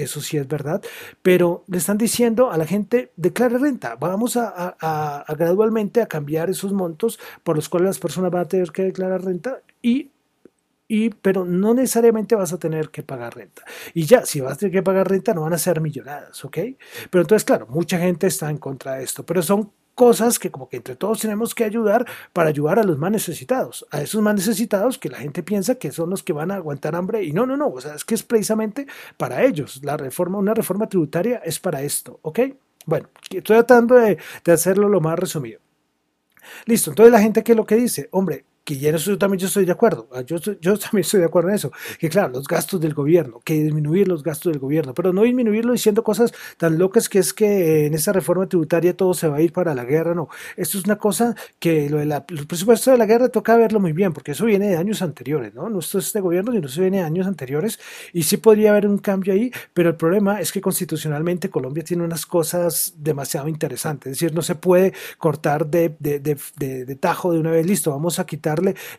Eso 0.00 0.20
sí 0.20 0.36
es 0.36 0.48
verdad, 0.48 0.82
pero 1.22 1.64
le 1.68 1.78
están 1.78 1.98
diciendo 1.98 2.50
a 2.50 2.58
la 2.58 2.66
gente, 2.66 3.12
declare 3.16 3.58
renta, 3.58 3.96
vamos 3.96 4.36
a, 4.36 4.76
a, 4.80 5.34
gradualmente 5.34 6.00
a 6.02 6.06
cambiar 6.06 6.50
esos 6.50 6.72
montos 6.72 7.18
por 7.42 7.56
los 7.56 7.68
cuales 7.68 7.86
las 7.86 7.98
personas 7.98 8.30
van 8.30 8.42
a 8.42 8.48
tener 8.48 8.70
que 8.70 8.82
declarar 8.82 9.24
renta 9.24 9.62
y 9.82 10.10
y, 10.92 11.10
pero 11.10 11.44
no 11.44 11.72
necesariamente 11.72 12.34
vas 12.34 12.52
a 12.52 12.58
tener 12.58 12.90
que 12.90 13.04
pagar 13.04 13.36
renta. 13.36 13.62
Y 13.94 14.06
ya, 14.06 14.26
si 14.26 14.40
vas 14.40 14.54
a 14.54 14.56
tener 14.56 14.72
que 14.72 14.82
pagar 14.82 15.08
renta, 15.08 15.32
no 15.32 15.42
van 15.42 15.52
a 15.52 15.58
ser 15.58 15.80
millonadas, 15.80 16.44
¿ok? 16.44 16.58
Pero 17.10 17.22
entonces, 17.22 17.44
claro, 17.44 17.68
mucha 17.68 17.96
gente 18.00 18.26
está 18.26 18.50
en 18.50 18.58
contra 18.58 18.94
de 18.96 19.04
esto, 19.04 19.24
pero 19.24 19.40
son 19.40 19.70
cosas 20.00 20.38
que 20.38 20.50
como 20.50 20.66
que 20.66 20.78
entre 20.78 20.96
todos 20.96 21.20
tenemos 21.20 21.54
que 21.54 21.62
ayudar 21.62 22.06
para 22.32 22.48
ayudar 22.48 22.78
a 22.78 22.84
los 22.84 22.96
más 22.96 23.10
necesitados, 23.10 23.86
a 23.90 24.00
esos 24.00 24.22
más 24.22 24.34
necesitados 24.34 24.96
que 24.96 25.10
la 25.10 25.18
gente 25.18 25.42
piensa 25.42 25.74
que 25.74 25.92
son 25.92 26.08
los 26.08 26.22
que 26.22 26.32
van 26.32 26.50
a 26.50 26.54
aguantar 26.54 26.96
hambre 26.96 27.22
y 27.22 27.32
no, 27.32 27.44
no, 27.44 27.54
no, 27.54 27.68
o 27.68 27.78
sea, 27.82 27.96
es 27.96 28.06
que 28.06 28.14
es 28.14 28.22
precisamente 28.22 28.86
para 29.18 29.44
ellos. 29.44 29.80
La 29.84 29.98
reforma, 29.98 30.38
una 30.38 30.54
reforma 30.54 30.88
tributaria 30.88 31.42
es 31.44 31.58
para 31.58 31.82
esto, 31.82 32.18
¿ok? 32.22 32.40
Bueno, 32.86 33.10
estoy 33.20 33.42
tratando 33.42 33.96
de, 33.96 34.16
hacerlo 34.50 34.88
lo 34.88 35.02
más 35.02 35.18
resumido. 35.18 35.60
Listo, 36.64 36.92
entonces 36.92 37.12
la 37.12 37.20
gente 37.20 37.44
que 37.44 37.54
lo 37.54 37.66
que 37.66 37.74
dice, 37.74 38.08
hombre, 38.10 38.46
que 38.64 38.88
en 38.88 38.94
eso 38.94 39.16
también 39.18 39.38
yo 39.38 39.46
estoy 39.46 39.64
de 39.64 39.72
acuerdo, 39.72 40.08
ah, 40.12 40.20
yo, 40.22 40.36
yo 40.38 40.78
también 40.78 41.00
estoy 41.00 41.20
de 41.20 41.26
acuerdo 41.26 41.48
en 41.48 41.54
eso, 41.56 41.72
que 41.98 42.08
claro, 42.08 42.28
los 42.34 42.46
gastos 42.46 42.80
del 42.80 42.94
gobierno, 42.94 43.40
que 43.44 43.54
disminuir 43.54 44.06
los 44.06 44.22
gastos 44.22 44.52
del 44.52 44.60
gobierno, 44.60 44.94
pero 44.94 45.12
no 45.12 45.22
disminuirlo 45.22 45.72
diciendo 45.72 46.02
cosas 46.02 46.32
tan 46.56 46.78
locas 46.78 47.08
que 47.08 47.18
es 47.18 47.32
que 47.32 47.86
en 47.86 47.94
esta 47.94 48.12
reforma 48.12 48.46
tributaria 48.46 48.96
todo 48.96 49.14
se 49.14 49.28
va 49.28 49.38
a 49.38 49.40
ir 49.40 49.52
para 49.52 49.74
la 49.74 49.84
guerra, 49.84 50.14
no, 50.14 50.28
esto 50.56 50.78
es 50.78 50.84
una 50.84 50.96
cosa 50.96 51.34
que 51.58 51.88
lo 51.88 51.98
de 51.98 52.06
la, 52.06 52.26
presupuesto 52.26 52.90
de 52.90 52.98
la 52.98 53.06
guerra 53.06 53.28
toca 53.28 53.56
verlo 53.56 53.80
muy 53.80 53.92
bien, 53.92 54.12
porque 54.12 54.32
eso 54.32 54.44
viene 54.44 54.68
de 54.68 54.76
años 54.76 55.02
anteriores, 55.02 55.54
¿no? 55.54 55.68
No 55.70 55.78
es 55.78 55.94
este 55.94 56.20
gobierno, 56.20 56.52
sino 56.52 56.66
eso 56.66 56.80
viene 56.82 56.98
de 56.98 57.04
años 57.04 57.26
anteriores, 57.26 57.78
y 58.12 58.22
sí 58.24 58.36
podría 58.36 58.70
haber 58.70 58.86
un 58.86 58.98
cambio 58.98 59.32
ahí, 59.32 59.50
pero 59.72 59.88
el 59.88 59.96
problema 59.96 60.40
es 60.40 60.52
que 60.52 60.60
constitucionalmente 60.60 61.50
Colombia 61.50 61.82
tiene 61.82 62.04
unas 62.04 62.26
cosas 62.26 62.94
demasiado 62.98 63.48
interesantes, 63.48 64.12
es 64.12 64.18
decir, 64.20 64.34
no 64.34 64.42
se 64.42 64.54
puede 64.54 64.92
cortar 65.18 65.66
de, 65.66 65.96
de, 65.98 66.20
de, 66.20 66.84
de 66.84 66.96
tajo 66.96 67.32
de 67.32 67.38
una 67.40 67.50
vez, 67.50 67.66
listo, 67.66 67.90
vamos 67.90 68.18
a 68.18 68.26
quitar 68.26 68.49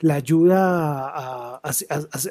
la 0.01 0.15
ayuda 0.15 1.59
a, 1.63 1.71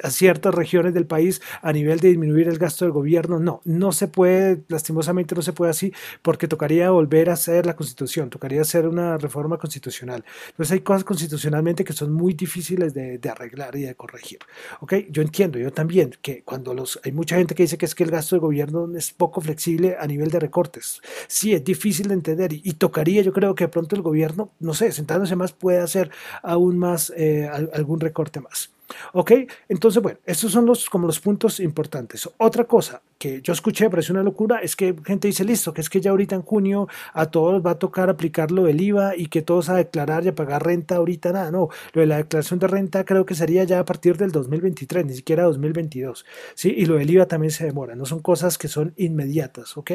ciertas 0.09 0.53
regiones 0.53 0.93
del 0.93 1.05
país 1.05 1.41
a 1.61 1.71
nivel 1.71 1.99
de 1.99 2.09
disminuir 2.09 2.47
el 2.47 2.57
gasto 2.57 2.85
del 2.85 2.91
gobierno. 2.91 3.39
No, 3.39 3.61
no 3.65 3.91
se 3.91 4.07
puede, 4.07 4.63
lastimosamente 4.67 5.35
no 5.35 5.41
se 5.41 5.53
puede 5.53 5.71
así, 5.71 5.93
porque 6.21 6.47
tocaría 6.47 6.89
volver 6.89 7.29
a 7.29 7.33
hacer 7.33 7.65
la 7.65 7.75
constitución, 7.75 8.29
tocaría 8.29 8.61
hacer 8.61 8.87
una 8.87 9.17
reforma 9.17 9.57
constitucional. 9.57 10.23
Entonces 10.49 10.71
hay 10.73 10.81
cosas 10.81 11.03
constitucionalmente 11.03 11.83
que 11.83 11.93
son 11.93 12.11
muy 12.11 12.33
difíciles 12.33 12.93
de, 12.93 13.19
arreglar 13.29 13.75
y 13.75 13.83
de 13.83 13.95
corregir. 13.95 14.39
¿Ok? 14.81 14.93
Yo 15.09 15.21
entiendo, 15.21 15.57
yo 15.57 15.71
también, 15.71 16.15
que 16.21 16.43
cuando 16.43 16.73
los, 16.73 16.99
hay 17.03 17.11
mucha 17.11 17.37
gente 17.37 17.55
que 17.55 17.63
dice 17.63 17.77
que 17.77 17.85
es 17.85 17.95
que 17.95 18.03
el 18.03 18.11
gasto 18.11 18.35
del 18.35 18.41
gobierno 18.41 18.89
es 18.97 19.11
poco 19.11 19.41
flexible 19.41 19.95
a 19.99 20.07
nivel 20.07 20.29
de 20.29 20.39
recortes. 20.39 21.01
Sí, 21.27 21.53
es 21.53 21.63
difícil 21.63 22.07
de 22.07 22.15
entender 22.15 22.53
y, 22.53 22.73
tocaría, 22.73 23.21
yo 23.21 23.33
creo 23.33 23.55
que 23.55 23.65
de 23.65 23.67
pronto 23.69 23.95
el 23.95 24.01
gobierno, 24.01 24.51
no 24.59 24.73
sé, 24.73 24.91
sentándose 24.91 25.35
más 25.35 25.53
puede 25.53 25.79
hacer 25.79 26.11
aún 26.41 26.77
más 26.77 27.10
eh, 27.15 27.49
algún 27.73 27.99
recorte 27.99 28.39
más. 28.39 28.71
¿Ok? 29.13 29.31
Entonces, 29.69 30.01
bueno, 30.01 30.19
estos 30.25 30.51
son 30.51 30.65
los, 30.65 30.89
como 30.89 31.07
los 31.07 31.19
puntos 31.19 31.59
importantes. 31.59 32.29
Otra 32.37 32.65
cosa 32.65 33.01
que 33.17 33.41
yo 33.41 33.53
escuché, 33.53 33.89
es 33.97 34.09
una 34.09 34.23
locura, 34.23 34.59
es 34.59 34.75
que 34.75 34.95
gente 35.05 35.27
dice, 35.27 35.45
listo, 35.45 35.73
que 35.73 35.81
es 35.81 35.89
que 35.89 36.01
ya 36.01 36.11
ahorita 36.11 36.35
en 36.35 36.41
junio 36.41 36.87
a 37.13 37.27
todos 37.27 37.63
va 37.63 37.71
a 37.71 37.79
tocar 37.79 38.09
aplicarlo 38.09 38.63
del 38.63 38.81
IVA 38.81 39.15
y 39.15 39.27
que 39.27 39.41
todos 39.41 39.69
a 39.69 39.75
declarar 39.75 40.25
y 40.25 40.29
a 40.29 40.35
pagar 40.35 40.65
renta 40.65 40.95
ahorita, 40.95 41.31
nada, 41.31 41.51
no. 41.51 41.69
Lo 41.93 42.01
de 42.01 42.07
la 42.07 42.17
declaración 42.17 42.59
de 42.59 42.67
renta 42.67 43.05
creo 43.05 43.25
que 43.25 43.35
sería 43.35 43.63
ya 43.63 43.79
a 43.79 43.85
partir 43.85 44.17
del 44.17 44.31
2023, 44.31 45.05
ni 45.05 45.13
siquiera 45.13 45.43
2022. 45.43 46.25
¿sí? 46.55 46.73
Y 46.75 46.85
lo 46.85 46.95
del 46.95 47.09
IVA 47.09 47.27
también 47.27 47.51
se 47.51 47.65
demora, 47.65 47.95
no 47.95 48.05
son 48.05 48.21
cosas 48.21 48.57
que 48.57 48.67
son 48.67 48.93
inmediatas, 48.97 49.77
¿ok? 49.77 49.91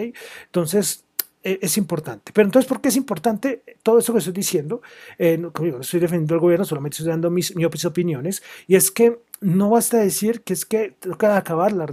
Entonces, 0.46 1.05
es 1.46 1.78
importante. 1.78 2.32
Pero 2.34 2.46
entonces, 2.46 2.68
¿por 2.68 2.80
qué 2.80 2.88
es 2.88 2.96
importante 2.96 3.62
todo 3.82 3.98
eso 3.98 4.12
que 4.12 4.18
estoy 4.18 4.34
diciendo? 4.34 4.82
Eh, 5.18 5.38
no, 5.38 5.52
estoy 5.80 6.00
defendiendo 6.00 6.34
al 6.34 6.40
gobierno, 6.40 6.64
solamente 6.64 6.96
estoy 6.96 7.08
dando 7.08 7.30
mis, 7.30 7.54
mis 7.54 7.84
opiniones. 7.84 8.42
Y 8.66 8.74
es 8.74 8.90
que 8.90 9.20
no 9.40 9.70
basta 9.70 9.98
decir 9.98 10.42
que 10.42 10.52
es 10.52 10.64
que 10.64 10.96
toca 10.98 11.36
acabar 11.36 11.72
la, 11.72 11.86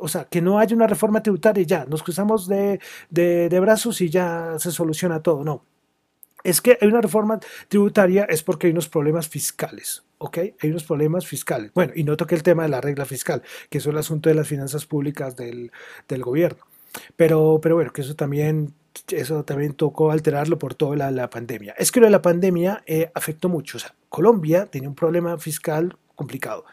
o 0.00 0.08
sea, 0.08 0.24
que 0.24 0.40
no 0.40 0.58
haya 0.58 0.74
una 0.74 0.86
reforma 0.86 1.22
tributaria 1.22 1.62
y 1.62 1.66
ya, 1.66 1.84
nos 1.84 2.02
cruzamos 2.02 2.48
de, 2.48 2.80
de, 3.10 3.48
de 3.48 3.60
brazos 3.60 4.00
y 4.00 4.08
ya 4.08 4.54
se 4.58 4.70
soluciona 4.70 5.22
todo. 5.22 5.44
No. 5.44 5.64
Es 6.42 6.60
que 6.60 6.78
hay 6.80 6.88
una 6.88 7.00
reforma 7.00 7.40
tributaria 7.68 8.24
es 8.24 8.42
porque 8.42 8.68
hay 8.68 8.72
unos 8.72 8.88
problemas 8.88 9.28
fiscales. 9.28 10.04
¿ok? 10.18 10.38
Hay 10.60 10.70
unos 10.70 10.84
problemas 10.84 11.26
fiscales. 11.26 11.72
Bueno, 11.74 11.92
y 11.94 12.04
no 12.04 12.16
toque 12.16 12.34
el 12.34 12.42
tema 12.42 12.62
de 12.62 12.68
la 12.70 12.80
regla 12.80 13.04
fiscal, 13.04 13.42
que 13.68 13.78
es 13.78 13.86
el 13.86 13.98
asunto 13.98 14.28
de 14.28 14.34
las 14.34 14.48
finanzas 14.48 14.86
públicas 14.86 15.36
del, 15.36 15.70
del 16.08 16.22
gobierno. 16.22 16.64
Pero, 17.16 17.58
pero 17.62 17.74
bueno, 17.74 17.92
que 17.92 18.00
eso 18.02 18.14
también 18.14 18.74
eso 19.10 19.44
también 19.44 19.74
tocó 19.74 20.10
alterarlo 20.10 20.58
por 20.58 20.74
toda 20.74 21.10
la, 21.10 21.30
pandemia. 21.30 21.74
Es 21.78 21.92
que 21.92 22.00
lo 22.00 22.06
de 22.06 22.12
la 22.12 22.22
pandemia 22.22 22.82
eh, 22.86 23.10
afectó 23.14 23.48
mucho. 23.48 23.76
O 23.78 23.80
sea, 23.80 23.94
Colombia 24.08 24.66
tenía 24.66 24.88
un 24.88 24.94
problema 24.94 25.38
fiscal 25.38 25.96
complicado 26.14 26.64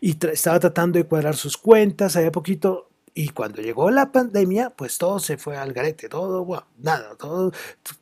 y 0.00 0.16
estaba 0.26 0.60
tratando 0.60 0.98
de 0.98 1.04
cuadrar 1.04 1.36
sus 1.36 1.56
cuentas, 1.56 2.16
había 2.16 2.32
poquito 2.32 2.90
y 3.12 3.30
cuando 3.30 3.60
llegó 3.60 3.90
la 3.90 4.12
pandemia, 4.12 4.70
pues 4.70 4.96
todo 4.96 5.18
se 5.18 5.36
fue 5.36 5.56
al 5.56 5.72
garete, 5.72 6.08
todo, 6.08 6.46
nada, 6.78 7.16
todo 7.16 7.52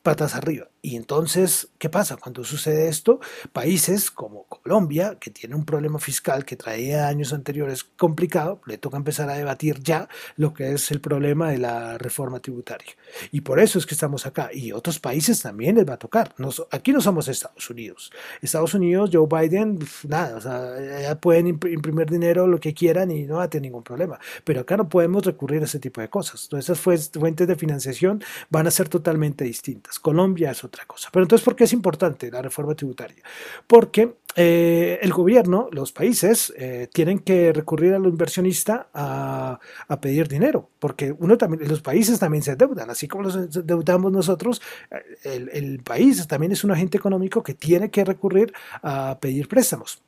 patas 0.03 0.35
arriba. 0.35 0.69
Y 0.81 0.95
entonces, 0.95 1.69
¿qué 1.79 1.89
pasa? 1.89 2.17
Cuando 2.17 2.45
sucede 2.45 2.89
esto, 2.89 3.19
países 3.53 4.13
como 4.13 4.45
Colombia, 4.45 5.17
que 5.19 5.31
tiene 5.31 5.57
un 5.57 5.65
problema 5.65 5.99
fiscal 5.99 6.45
que 6.45 6.55
traía 6.55 7.09
años 7.09 7.33
anteriores 7.33 7.83
complicado, 7.83 8.61
le 8.65 8.79
toca 8.79 8.97
empezar 8.97 9.29
a 9.29 9.35
debatir 9.35 9.81
ya 9.83 10.09
lo 10.37 10.55
que 10.55 10.73
es 10.73 10.93
el 10.93 11.01
problema 11.01 11.51
de 11.51 11.59
la 11.59 11.99
reforma 11.99 12.39
tributaria. 12.39 12.93
Y 13.33 13.41
por 13.41 13.59
eso 13.59 13.81
es 13.81 13.87
que 13.87 13.95
estamos 13.95 14.25
acá. 14.25 14.51
Y 14.53 14.71
otros 14.71 15.01
países 15.01 15.43
también 15.43 15.75
les 15.77 15.89
va 15.89 15.95
a 15.95 15.99
tocar. 15.99 16.35
aquí 16.71 16.93
no 16.93 17.01
somos 17.01 17.27
Estados 17.27 17.69
Unidos. 17.71 18.13
Estados 18.41 18.73
Unidos, 18.75 19.11
Joe 19.13 19.27
Biden, 19.29 19.81
nada, 20.07 20.37
o 20.37 20.41
sea, 20.41 21.01
ya 21.03 21.19
pueden 21.19 21.49
imprimir 21.49 22.09
dinero 22.09 22.47
lo 22.47 22.61
que 22.61 22.73
quieran 22.73 23.11
y 23.11 23.25
no 23.25 23.37
va 23.37 23.45
a 23.45 23.51
tener 23.51 23.63
ningún 23.63 23.83
problema. 23.83 24.21
Pero 24.45 24.61
acá 24.61 24.77
no 24.77 24.89
podemos 24.89 25.25
recurrir 25.25 25.63
a 25.63 25.65
ese 25.65 25.81
tipo 25.81 26.01
de 26.01 26.09
cosas. 26.09 26.45
Entonces, 26.45 26.71
esas 26.71 27.11
fuentes 27.13 27.49
de 27.49 27.57
financiación 27.57 28.23
van 28.49 28.69
a 28.69 28.71
ser 28.71 28.89
totalmente 28.89 29.45
distintas. 29.45 29.99
Colombia 29.99 30.53
es 30.53 30.68
otra 30.69 30.87
cosa. 30.87 31.09
Pero 31.13 31.25
entonces, 31.25 31.45
¿por 31.45 31.57
qué 31.57 31.65
es 31.65 31.73
importante 31.73 32.31
la 32.31 32.41
reforma 32.41 32.75
tributaria? 32.75 33.23
Porque 33.67 34.15
eh, 34.37 34.99
el 35.03 35.13
gobierno, 35.13 35.69
los 35.73 35.93
países, 35.93 36.53
eh, 36.57 36.89
tienen 36.93 37.19
que 37.19 37.53
recurrir 37.53 37.95
a 37.95 37.99
lo 37.99 38.09
inversionista 38.09 38.89
a, 38.95 39.59
pedir 40.01 40.29
dinero, 40.29 40.71
porque 40.79 41.15
uno 41.19 41.37
también, 41.37 41.69
los 41.69 41.81
países 41.81 42.21
también 42.21 42.43
se 42.43 42.53
endeudan, 42.53 42.89
así 42.89 43.09
como 43.09 43.25
nos 43.25 43.57
endeudamos 43.57 44.13
nosotros, 44.13 44.63
eh, 44.91 45.03
el, 45.25 45.49
el 45.53 45.83
país 45.83 46.25
también 46.29 46.53
es 46.53 46.63
un 46.63 46.71
agente 46.71 46.97
económico 46.97 47.43
que 47.43 47.55
tiene 47.55 47.91
que 47.91 48.05
recurrir 48.05 48.53
a 48.83 49.19
pedir 49.21 49.49
préstamos 49.49 50.03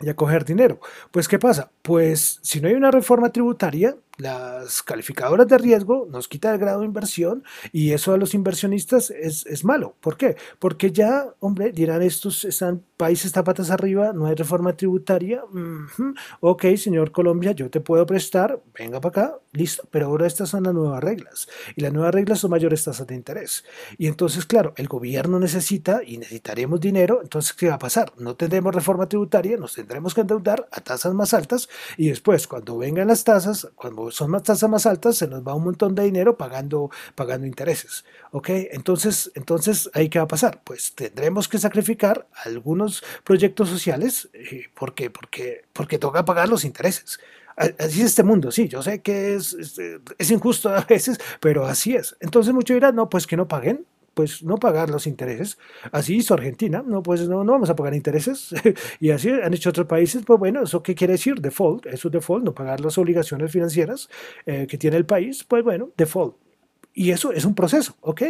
y 0.00 0.08
a 0.08 0.14
coger 0.14 0.44
dinero. 0.44 0.80
Pues, 1.10 1.28
¿qué 1.28 1.38
pasa? 1.38 1.70
Pues, 1.82 2.38
si 2.42 2.60
no 2.60 2.68
hay 2.68 2.74
una 2.74 2.90
reforma 2.90 3.30
tributaria, 3.30 3.96
las 4.16 4.82
calificadoras 4.82 5.48
de 5.48 5.58
riesgo 5.58 6.06
nos 6.10 6.28
quita 6.28 6.52
el 6.52 6.58
grado 6.58 6.80
de 6.80 6.86
inversión 6.86 7.44
y 7.72 7.92
eso 7.92 8.12
a 8.12 8.16
los 8.16 8.34
inversionistas 8.34 9.10
es, 9.10 9.46
es 9.46 9.64
malo. 9.64 9.96
¿Por 10.00 10.16
qué? 10.16 10.36
Porque 10.58 10.92
ya, 10.92 11.34
hombre, 11.40 11.72
dirán 11.72 12.02
estos 12.02 12.44
están 12.44 12.82
países 12.96 13.26
está 13.26 13.42
patas 13.42 13.70
arriba, 13.70 14.12
no 14.12 14.26
hay 14.26 14.34
reforma 14.34 14.76
tributaria. 14.76 15.42
Ok, 16.40 16.64
señor 16.76 17.10
Colombia, 17.10 17.52
yo 17.52 17.68
te 17.70 17.80
puedo 17.80 18.06
prestar, 18.06 18.62
venga 18.78 19.00
para 19.00 19.24
acá, 19.24 19.38
listo, 19.52 19.86
pero 19.90 20.06
ahora 20.06 20.26
estas 20.26 20.50
son 20.50 20.64
las 20.64 20.74
nuevas 20.74 21.02
reglas 21.02 21.48
y 21.74 21.80
las 21.80 21.92
nuevas 21.92 22.14
reglas 22.14 22.38
son 22.38 22.50
mayores 22.50 22.84
tasas 22.84 23.06
de 23.06 23.14
interés. 23.14 23.64
Y 23.98 24.06
entonces, 24.06 24.46
claro, 24.46 24.74
el 24.76 24.88
gobierno 24.88 25.40
necesita 25.40 26.02
y 26.04 26.18
necesitaremos 26.18 26.80
dinero, 26.80 27.20
entonces, 27.22 27.52
¿qué 27.52 27.68
va 27.68 27.74
a 27.74 27.78
pasar? 27.78 28.12
No 28.18 28.36
tendremos 28.36 28.74
reforma 28.74 29.08
tributaria, 29.08 29.56
nos 29.56 29.74
tendremos 29.74 30.14
que 30.14 30.20
endeudar 30.20 30.68
a 30.70 30.80
tasas 30.80 31.14
más 31.14 31.34
altas 31.34 31.68
y 31.96 32.08
después, 32.08 32.46
cuando 32.46 32.78
vengan 32.78 33.08
las 33.08 33.24
tasas, 33.24 33.68
cuando 33.74 34.03
son 34.10 34.30
más 34.30 34.42
tasas 34.42 34.70
más 34.70 34.86
altas, 34.86 35.16
se 35.16 35.26
nos 35.26 35.46
va 35.46 35.54
un 35.54 35.64
montón 35.64 35.94
de 35.94 36.04
dinero 36.04 36.36
pagando, 36.36 36.90
pagando 37.14 37.46
intereses. 37.46 38.04
¿Ok? 38.30 38.48
Entonces, 38.50 39.30
entonces, 39.34 39.90
¿ahí 39.94 40.08
qué 40.08 40.18
va 40.18 40.24
a 40.24 40.28
pasar? 40.28 40.62
Pues 40.64 40.94
tendremos 40.94 41.48
que 41.48 41.58
sacrificar 41.58 42.26
algunos 42.44 43.02
proyectos 43.24 43.68
sociales. 43.68 44.28
Eh, 44.32 44.66
¿Por 44.74 44.94
qué? 44.94 45.10
Porque, 45.10 45.64
porque 45.72 45.98
toca 45.98 46.24
pagar 46.24 46.48
los 46.48 46.64
intereses. 46.64 47.18
Así 47.56 48.00
es 48.00 48.06
este 48.06 48.24
mundo, 48.24 48.50
sí, 48.50 48.66
yo 48.66 48.82
sé 48.82 49.00
que 49.00 49.36
es, 49.36 49.52
es, 49.52 49.80
es, 50.18 50.30
injusto 50.32 50.70
a 50.70 50.80
veces, 50.80 51.20
pero 51.38 51.66
así 51.66 51.94
es. 51.94 52.16
Entonces 52.18 52.52
muchos 52.52 52.74
dirán, 52.74 52.96
no, 52.96 53.08
pues 53.08 53.28
que 53.28 53.36
no 53.36 53.46
paguen, 53.46 53.86
pues 54.14 54.42
no 54.42 54.56
pagar 54.56 54.90
los 54.90 55.06
intereses. 55.06 55.58
Así 55.92 56.16
hizo 56.16 56.34
Argentina, 56.34 56.82
no, 56.86 57.02
pues 57.02 57.28
no, 57.28 57.44
no 57.44 57.52
vamos 57.52 57.70
a 57.70 57.76
pagar 57.76 57.94
intereses. 57.94 58.54
y 59.00 59.10
así 59.10 59.30
han 59.30 59.52
hecho 59.52 59.70
otros 59.70 59.86
países, 59.86 60.22
pues 60.24 60.38
bueno, 60.38 60.62
¿eso 60.62 60.82
qué 60.82 60.94
quiere 60.94 61.12
decir? 61.14 61.40
Default, 61.40 61.86
eso 61.86 62.08
es 62.08 62.12
default, 62.12 62.44
no 62.44 62.54
pagar 62.54 62.80
las 62.80 62.96
obligaciones 62.98 63.50
financieras 63.50 64.08
eh, 64.46 64.66
que 64.68 64.78
tiene 64.78 64.96
el 64.96 65.06
país, 65.06 65.44
pues 65.44 65.62
bueno, 65.64 65.90
default. 65.96 66.36
Y 66.94 67.10
eso 67.10 67.32
es 67.32 67.44
un 67.44 67.56
proceso, 67.56 67.96
¿ok? 68.00 68.22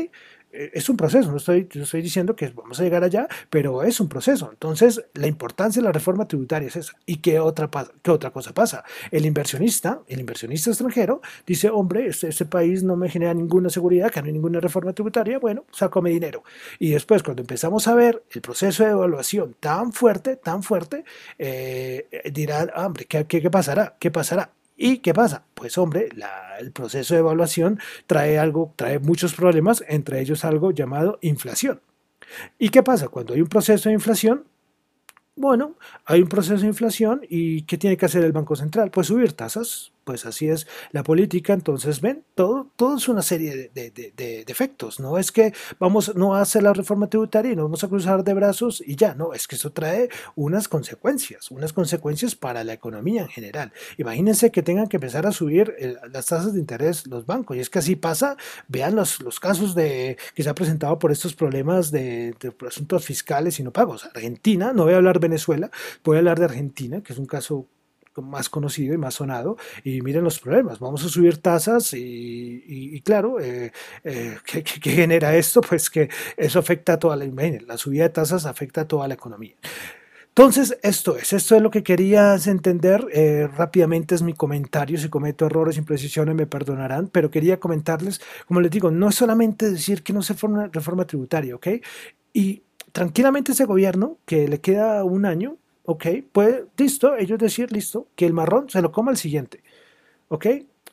Eh, 0.55 0.71
es 0.75 0.89
un 0.89 0.97
proceso, 0.97 1.31
no 1.31 1.39
estoy, 1.39 1.69
estoy 1.73 2.01
diciendo 2.01 2.37
que 2.37 2.49
vamos 2.49 2.79
a 2.79 2.85
llegar 2.85 3.03
allá, 3.03 3.27
pero 3.51 3.83
es 3.83 3.99
un 4.01 4.09
proceso. 4.09 4.51
Entonces, 4.53 5.05
la 5.15 5.27
importancia 5.27 5.83
de 5.83 5.87
la 5.87 5.93
reforma 5.93 6.29
tributaria 6.29 6.69
es 6.69 6.77
esa. 6.77 6.93
¿Y 7.07 7.17
qué 7.17 7.41
otra, 7.41 7.69
qué 8.03 8.11
otra 8.11 8.31
cosa 8.31 8.55
pasa? 8.55 8.85
El 9.11 9.27
inversionista, 9.27 10.01
el 10.07 10.21
inversionista 10.21 10.71
extranjero, 10.71 11.21
dice, 11.47 11.71
hombre, 11.71 12.07
este, 12.07 12.29
este, 12.29 12.45
país 12.45 12.85
no 12.85 12.95
me 12.97 13.09
genera 13.09 13.35
ninguna 13.35 13.69
seguridad, 13.69 14.11
que 14.11 14.21
no 14.21 14.27
hay 14.27 14.33
ninguna 14.33 14.61
reforma 14.61 14.93
tributaria, 14.93 15.39
bueno, 15.39 15.65
saco 15.73 16.01
mi 16.01 16.11
dinero. 16.11 16.45
Y 16.79 16.91
después, 16.91 17.23
cuando 17.23 17.43
empezamos 17.43 17.89
a 17.89 17.95
ver 17.95 18.23
el 18.31 18.41
proceso 18.41 18.85
de 18.85 18.91
evaluación 18.91 19.57
tan 19.59 19.93
fuerte, 19.93 20.37
tan 20.37 20.63
fuerte, 20.63 21.05
eh, 21.39 22.07
dirán, 22.33 22.71
hombre, 22.77 23.07
¿qué, 23.07 23.27
qué 23.27 23.51
pasará? 23.51 23.97
¿Qué 23.99 24.11
pasará? 24.11 24.51
¿Y 24.77 24.99
qué 24.99 25.15
pasa? 25.15 25.45
Pues 25.55 25.79
hombre, 25.79 26.09
el 26.59 26.73
proceso 26.73 27.15
de 27.15 27.21
evaluación 27.21 27.79
trae 28.07 28.39
algo, 28.39 28.73
trae 28.77 28.99
muchos 28.99 29.35
problemas, 29.35 29.85
entre 29.89 30.21
ellos 30.21 30.45
algo 30.45 30.73
llamado 30.73 31.19
inflación. 31.23 31.81
¿Y 32.59 32.71
qué 32.71 32.83
pasa? 32.83 33.09
Cuando 33.09 33.35
hay 33.35 33.41
un 33.41 33.49
proceso 33.49 33.89
de 33.89 33.95
inflación, 33.95 34.45
bueno, 35.37 35.77
hay 36.05 36.23
un 36.23 36.29
proceso 36.29 36.63
de 36.63 36.69
inflación 36.69 37.23
y 37.29 37.63
¿qué 37.63 37.79
tiene 37.79 37.97
que 37.97 38.07
hacer 38.07 38.25
el 38.25 38.33
Banco 38.33 38.57
Central? 38.57 38.91
Pues 38.91 39.09
subir 39.09 39.33
tasas, 39.33 39.93
pues 40.05 40.27
así 40.27 40.49
es 40.49 40.67
la 40.93 41.03
política, 41.03 41.53
entonces 41.53 42.01
ven, 42.01 42.25
todo, 42.35 42.71
todo 42.77 42.97
es 42.97 43.09
una 43.09 43.23
serie 43.23 43.71
de, 43.75 43.91
de, 43.91 44.45
efectos, 44.47 45.01
no 45.01 45.19
es 45.19 45.33
que 45.33 45.53
vamos 45.79 46.15
no 46.15 46.35
a 46.35 46.41
hacer 46.41 46.63
la 46.63 46.73
reforma 46.73 47.09
tributaria 47.09 47.53
y 47.53 47.57
nos 47.57 47.65
vamos 47.65 47.85
a 47.85 47.89
cruzar 47.89 48.23
de 48.23 48.35
brazos 48.35 48.83
y 48.87 48.97
ya, 48.97 49.15
no, 49.15 49.33
es 49.33 49.49
que 49.49 49.57
eso 49.57 49.73
trae 49.73 50.09
unas 50.37 50.69
consecuencias, 50.69 51.51
unas 51.51 51.73
consecuencias 51.73 52.35
para 52.35 52.63
la 52.63 52.73
economía 52.73 53.23
en 53.23 53.29
general. 53.29 53.73
Imagínense 53.99 54.51
que 54.51 54.63
tengan 54.63 54.87
que 54.87 54.99
empezar 54.99 55.27
a 55.27 55.33
subir 55.33 55.75
las 56.13 56.27
tasas 56.27 56.55
de 56.55 56.61
interés 56.61 57.07
los 57.07 57.27
bancos, 57.27 57.57
y 57.57 57.61
es 57.61 57.71
que 57.71 57.81
así 57.81 57.97
pasa, 57.97 58.37
vean 58.69 58.95
los, 58.95 59.21
los 59.21 59.41
casos 59.41 59.75
de, 59.75 60.17
que 60.35 60.43
se 60.43 60.49
ha 60.49 60.55
presentado 60.55 60.99
por 60.99 61.11
estos 61.11 61.35
problemas 61.35 61.91
de, 61.91 62.35
asuntos 62.67 63.05
fiscales 63.05 63.59
y 63.61 63.63
no 63.63 63.73
pagos. 63.73 64.05
Argentina, 64.07 64.73
no 64.73 64.85
voy 64.85 64.95
a 64.95 64.97
hablar 64.97 65.21
Venezuela, 65.21 65.71
voy 66.03 66.17
a 66.17 66.19
hablar 66.19 66.39
de 66.39 66.47
Argentina, 66.47 67.03
que 67.03 67.13
es 67.13 67.19
un 67.19 67.27
caso 67.27 67.67
más 68.23 68.49
conocido 68.49 68.95
y 68.95 68.99
más 68.99 69.15
sonado, 69.15 69.57
y 69.83 70.01
miren 70.03 70.25
los 70.25 70.39
problemas, 70.39 70.79
vamos 70.79 71.05
a 71.05 71.09
subir 71.09 71.39
tasas 71.39 71.93
y, 71.95 73.01
claro, 73.05 73.41
eh, 73.41 73.73
eh, 74.05 74.37
¿qué, 74.45 74.63
genera 74.65 75.37
esto? 75.37 75.61
Pues 75.61 75.91
que 75.91 76.09
eso 76.37 76.59
afecta 76.59 76.95
a 76.95 76.99
toda 76.99 77.17
la, 77.17 77.25
la 77.67 77.79
subida 77.79 78.05
de 78.05 78.11
tasas 78.11 78.47
afecta 78.47 78.83
a 78.83 78.89
toda 78.89 79.09
la 79.09 79.15
economía. 79.15 79.55
Entonces, 80.37 80.77
esto 80.83 81.17
es, 81.17 81.33
esto 81.33 81.55
es 81.55 81.63
lo 81.63 81.71
que 81.71 81.85
querías 81.85 82.49
entender. 82.49 83.07
Eh, 83.13 83.49
rápidamente 83.57 84.17
es 84.17 84.23
mi 84.23 84.33
comentario. 84.33 84.99
Si 84.99 85.09
cometo 85.09 85.47
errores, 85.47 85.77
imprecisiones, 85.77 86.35
me 86.35 86.47
perdonarán, 86.47 87.07
pero 87.07 87.31
quería 87.31 87.61
comentarles, 87.61 88.21
como 88.49 88.61
les 88.61 88.73
digo, 88.73 88.91
no 88.91 89.11
es 89.11 89.15
solamente 89.15 89.71
decir 89.71 90.03
que 90.03 90.13
no 90.13 90.23
se 90.23 90.35
forma 90.35 90.69
reforma 90.73 91.07
tributaria, 91.07 91.55
¿ok? 91.55 91.69
Y 92.33 92.63
tranquilamente 92.91 93.53
ese 93.53 93.65
gobierno, 93.65 94.19
que 94.25 94.49
le 94.49 94.61
queda 94.61 95.05
un 95.05 95.25
año, 95.25 95.57
¿ok? 95.85 96.07
Pues 96.33 96.65
listo, 96.77 97.17
ellos 97.17 97.39
decir, 97.39 97.73
listo, 97.73 98.09
que 98.17 98.27
el 98.27 98.33
marrón 98.33 98.69
se 98.71 98.83
lo 98.83 98.93
coma 98.93 99.11
el 99.11 99.17
siguiente, 99.17 99.63
¿ok? 100.29 100.47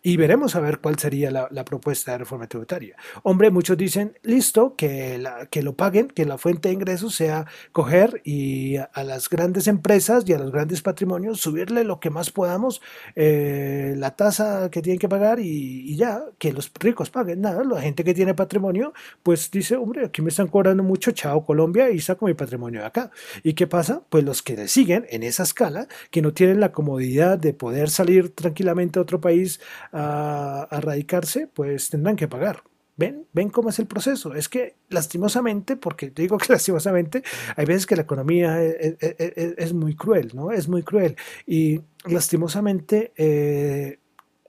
Y 0.04 0.18
veremos 0.18 0.56
a 0.56 0.60
ver 0.60 0.80
cuál 0.80 0.98
sería 0.98 1.30
la, 1.30 1.66
propuesta 1.66 2.14
de 2.14 2.18
reforma 2.20 2.48
tributaria. 2.48 2.96
Hombre, 3.22 3.52
muchos 3.52 3.78
dicen, 3.78 4.18
listo, 4.24 4.76
que, 4.76 5.20
la, 5.20 5.46
que 5.46 5.62
lo 5.62 5.76
paguen, 5.76 6.08
que 6.08 6.26
la 6.26 6.40
fuente 6.40 6.70
de 6.70 6.74
ingresos 6.74 7.14
sea 7.14 7.46
coger 7.72 8.22
y 8.24 8.78
a, 8.78 9.04
las 9.04 9.30
grandes 9.30 9.68
empresas 9.68 10.24
y 10.28 10.34
a 10.34 10.40
los 10.40 10.52
grandes 10.52 10.82
patrimonios 10.82 11.40
subirle 11.40 11.84
lo 11.84 12.00
que 12.00 12.10
más 12.10 12.32
podamos, 12.32 12.82
eh, 13.16 13.94
la 13.98 14.16
tasa 14.16 14.72
que 14.72 14.82
tienen 14.82 14.98
que 14.98 15.08
pagar 15.08 15.40
y, 15.40 15.96
ya, 15.96 16.24
que 16.40 16.52
los 16.52 16.72
ricos 16.80 17.12
paguen 17.12 17.42
nada. 17.42 17.64
La 17.64 17.82
gente 17.82 18.04
que 18.04 18.16
tiene 18.16 18.34
patrimonio, 18.34 18.94
pues 19.22 19.52
dice, 19.52 19.76
hombre, 19.76 20.06
aquí 20.06 20.24
me 20.24 20.30
están 20.30 20.48
cobrando 20.48 20.82
mucho, 20.84 21.12
chao 21.12 21.46
Colombia 21.46 21.92
y 21.92 22.00
saco 22.00 22.26
mi 22.26 22.34
patrimonio 22.34 22.82
de 22.82 22.88
acá. 22.88 23.12
¿Y 23.44 23.54
qué 23.54 23.68
pasa? 23.68 24.02
Pues 24.10 24.24
los 24.24 24.42
que 24.42 24.56
le 24.56 24.68
siguen 24.68 25.06
en 25.10 25.22
esa 25.22 25.44
escala, 25.44 25.88
que 26.10 26.24
no 26.24 26.34
tienen 26.34 26.60
la 26.60 26.72
comodidad 26.72 27.38
de 27.38 27.54
poder 27.54 27.92
salir 27.92 28.34
tranquilamente 28.34 28.98
a 28.98 29.04
otro 29.04 29.22
país 29.22 29.60
a, 29.92 30.68
radicarse, 30.82 31.48
pues 31.48 31.90
tendrán 31.90 32.16
que 32.16 32.28
pagar. 32.28 32.64
¿Ven? 32.98 33.26
¿Ven 33.34 33.50
cómo 33.50 33.70
es 33.70 33.80
el 33.80 33.88
proceso? 33.88 34.36
Es 34.36 34.48
que 34.48 34.76
lastimosamente, 34.90 35.76
porque 35.76 36.12
digo 36.12 36.38
que 36.38 36.48
lastimosamente, 36.54 37.24
hay 37.56 37.66
veces 37.66 37.86
que 37.86 37.96
la 37.96 38.04
economía 38.04 38.62
e, 38.62 38.98
e, 39.00 39.16
e, 39.18 39.56
es, 39.58 39.74
muy 39.74 39.96
cruel, 39.96 40.32
¿no? 40.34 40.52
Es 40.52 40.68
muy 40.68 40.84
cruel. 40.84 41.16
Y 41.48 41.82
lastimosamente 42.06 43.12
eh, 43.16 44.00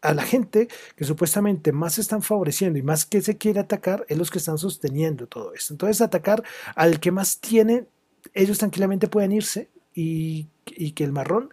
a 0.02 0.12
la 0.12 0.22
gente 0.22 0.68
que 0.96 1.04
supuestamente 1.04 1.72
más 1.72 1.98
están 1.98 2.22
favoreciendo 2.22 2.78
y 2.78 2.82
más 2.82 3.06
que 3.06 3.22
se 3.22 3.38
quiere 3.38 3.60
atacar 3.60 4.04
es 4.08 4.18
los 4.18 4.30
que 4.30 4.38
están 4.38 4.58
sosteniendo 4.58 5.28
todo 5.28 5.54
esto. 5.54 5.74
Entonces 5.74 6.00
atacar 6.00 6.42
al 6.74 7.00
que 7.00 7.12
más 7.12 7.40
tiene, 7.40 7.86
ellos 8.34 8.58
tranquilamente 8.58 9.08
pueden 9.08 9.32
irse 9.32 9.70
y, 9.94 10.48
que 10.94 11.04
el 11.04 11.12
marrón 11.12 11.50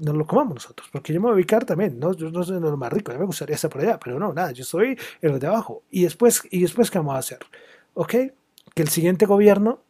nos 0.00 0.16
lo 0.16 0.26
comamos 0.26 0.54
nosotros, 0.54 0.88
porque 0.92 1.12
yo 1.12 1.20
me 1.20 1.24
voy 1.24 1.32
a 1.32 1.34
ubicar 1.36 1.64
también, 1.64 1.98
¿no? 1.98 2.12
yo 2.14 2.30
no 2.30 2.42
soy 2.42 2.60
lo 2.60 2.76
más 2.76 2.92
rico, 2.92 3.12
me 3.12 3.24
gustaría 3.24 3.54
estar 3.54 3.70
por 3.70 3.80
allá, 3.80 3.98
pero 3.98 4.18
no, 4.18 4.32
nada, 4.32 4.52
yo 4.52 4.64
soy 4.64 4.98
el 5.20 5.38
de 5.38 5.46
abajo. 5.46 5.82
Y 5.90 6.02
después, 6.02 6.42
y 6.50 6.60
después 6.62 6.90
¿qué 6.90 6.98
vamos 6.98 7.14
a 7.14 7.18
hacer? 7.18 7.38
¿Ok? 7.94 8.14
Que 8.74 8.82
el 8.82 8.88
siguiente 8.88 9.26
gobierno 9.26 9.80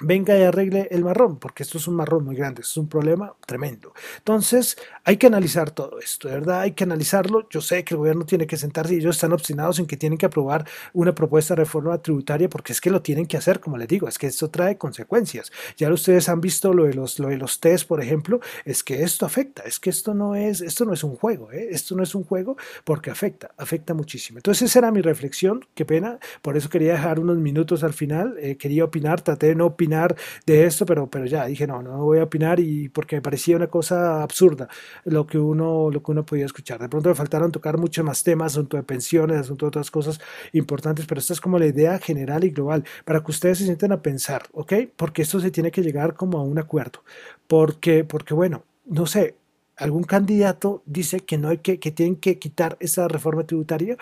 venga 0.00 0.36
y 0.36 0.42
arregle 0.42 0.88
el 0.90 1.04
marrón, 1.04 1.38
porque 1.38 1.62
esto 1.62 1.78
es 1.78 1.88
un 1.88 1.94
marrón 1.94 2.24
muy 2.24 2.36
grande, 2.36 2.62
es 2.62 2.76
un 2.76 2.88
problema 2.88 3.34
tremendo. 3.46 3.92
Entonces, 4.18 4.76
hay 5.04 5.16
que 5.16 5.26
analizar 5.26 5.70
todo 5.70 5.98
esto, 6.00 6.28
¿verdad? 6.28 6.60
Hay 6.60 6.72
que 6.72 6.84
analizarlo. 6.84 7.48
Yo 7.48 7.60
sé 7.60 7.84
que 7.84 7.94
el 7.94 7.98
gobierno 7.98 8.26
tiene 8.26 8.46
que 8.46 8.56
sentarse 8.56 8.94
y 8.94 8.98
ellos 8.98 9.16
están 9.16 9.32
obstinados 9.32 9.78
en 9.78 9.86
que 9.86 9.96
tienen 9.96 10.18
que 10.18 10.26
aprobar 10.26 10.66
una 10.92 11.14
propuesta 11.14 11.54
de 11.54 11.62
reforma 11.62 11.96
tributaria 11.98 12.48
porque 12.48 12.72
es 12.72 12.80
que 12.80 12.90
lo 12.90 13.02
tienen 13.02 13.26
que 13.26 13.36
hacer, 13.36 13.60
como 13.60 13.78
les 13.78 13.88
digo, 13.88 14.08
es 14.08 14.18
que 14.18 14.26
esto 14.26 14.50
trae 14.50 14.76
consecuencias. 14.76 15.50
Ya 15.76 15.92
ustedes 15.92 16.28
han 16.28 16.40
visto 16.40 16.72
lo 16.74 16.84
de 16.84 16.94
los, 16.94 17.18
lo 17.18 17.28
de 17.28 17.38
los 17.38 17.60
test, 17.60 17.88
por 17.88 18.02
ejemplo, 18.02 18.40
es 18.64 18.82
que 18.82 19.02
esto 19.02 19.24
afecta, 19.24 19.62
es 19.62 19.80
que 19.80 19.90
esto 19.90 20.14
no 20.14 20.34
es, 20.34 20.60
esto 20.60 20.84
no 20.84 20.92
es 20.92 21.04
un 21.04 21.16
juego, 21.16 21.52
¿eh? 21.52 21.68
esto 21.70 21.96
no 21.96 22.02
es 22.02 22.14
un 22.14 22.24
juego 22.24 22.56
porque 22.84 23.10
afecta, 23.10 23.52
afecta 23.56 23.94
muchísimo. 23.94 24.38
Entonces, 24.38 24.70
esa 24.70 24.80
era 24.80 24.90
mi 24.90 25.00
reflexión, 25.00 25.64
qué 25.74 25.84
pena, 25.84 26.18
por 26.42 26.56
eso 26.56 26.68
quería 26.68 26.92
dejar 26.92 27.18
unos 27.18 27.38
minutos 27.38 27.82
al 27.82 27.92
final, 27.92 28.36
eh, 28.38 28.56
quería 28.56 28.84
opinar, 28.84 29.22
traté 29.22 29.48
de 29.48 29.54
no 29.54 29.66
opinar 29.66 29.85
de 29.88 30.64
esto, 30.64 30.86
pero, 30.86 31.08
pero 31.08 31.26
ya 31.26 31.46
dije, 31.46 31.66
no, 31.66 31.82
no 31.82 31.98
voy 32.04 32.18
a 32.18 32.24
opinar 32.24 32.60
y 32.60 32.88
porque 32.88 33.16
me 33.16 33.22
parecía 33.22 33.56
una 33.56 33.68
cosa 33.68 34.22
absurda 34.22 34.68
lo 35.04 35.26
que 35.26 35.38
uno, 35.38 35.90
lo 35.90 36.02
que 36.02 36.10
uno 36.10 36.24
podía 36.24 36.44
escuchar. 36.46 36.80
De 36.80 36.88
pronto 36.88 37.08
me 37.08 37.14
faltaron 37.14 37.52
tocar 37.52 37.78
muchos 37.78 38.04
más 38.04 38.22
temas, 38.22 38.52
asunto 38.52 38.76
de 38.76 38.82
pensiones, 38.82 39.38
asunto 39.38 39.66
de 39.66 39.68
otras 39.68 39.90
cosas 39.90 40.20
importantes, 40.52 41.06
pero 41.06 41.20
esta 41.20 41.32
es 41.32 41.40
como 41.40 41.58
la 41.58 41.66
idea 41.66 41.98
general 41.98 42.44
y 42.44 42.50
global, 42.50 42.84
para 43.04 43.20
que 43.22 43.30
ustedes 43.30 43.58
se 43.58 43.64
sienten 43.64 43.92
a 43.92 44.02
pensar, 44.02 44.42
¿ok? 44.52 44.72
Porque 44.96 45.22
esto 45.22 45.40
se 45.40 45.50
tiene 45.50 45.70
que 45.70 45.82
llegar 45.82 46.14
como 46.14 46.38
a 46.38 46.42
un 46.42 46.58
acuerdo, 46.58 47.02
porque, 47.46 48.04
porque 48.04 48.34
bueno, 48.34 48.64
no 48.86 49.06
sé, 49.06 49.36
algún 49.76 50.04
candidato 50.04 50.82
dice 50.86 51.20
que 51.20 51.38
no 51.38 51.48
hay 51.48 51.58
que, 51.58 51.78
que 51.78 51.90
tienen 51.90 52.16
que 52.16 52.38
quitar 52.38 52.76
esa 52.80 53.08
reforma 53.08 53.44
tributaria 53.44 53.96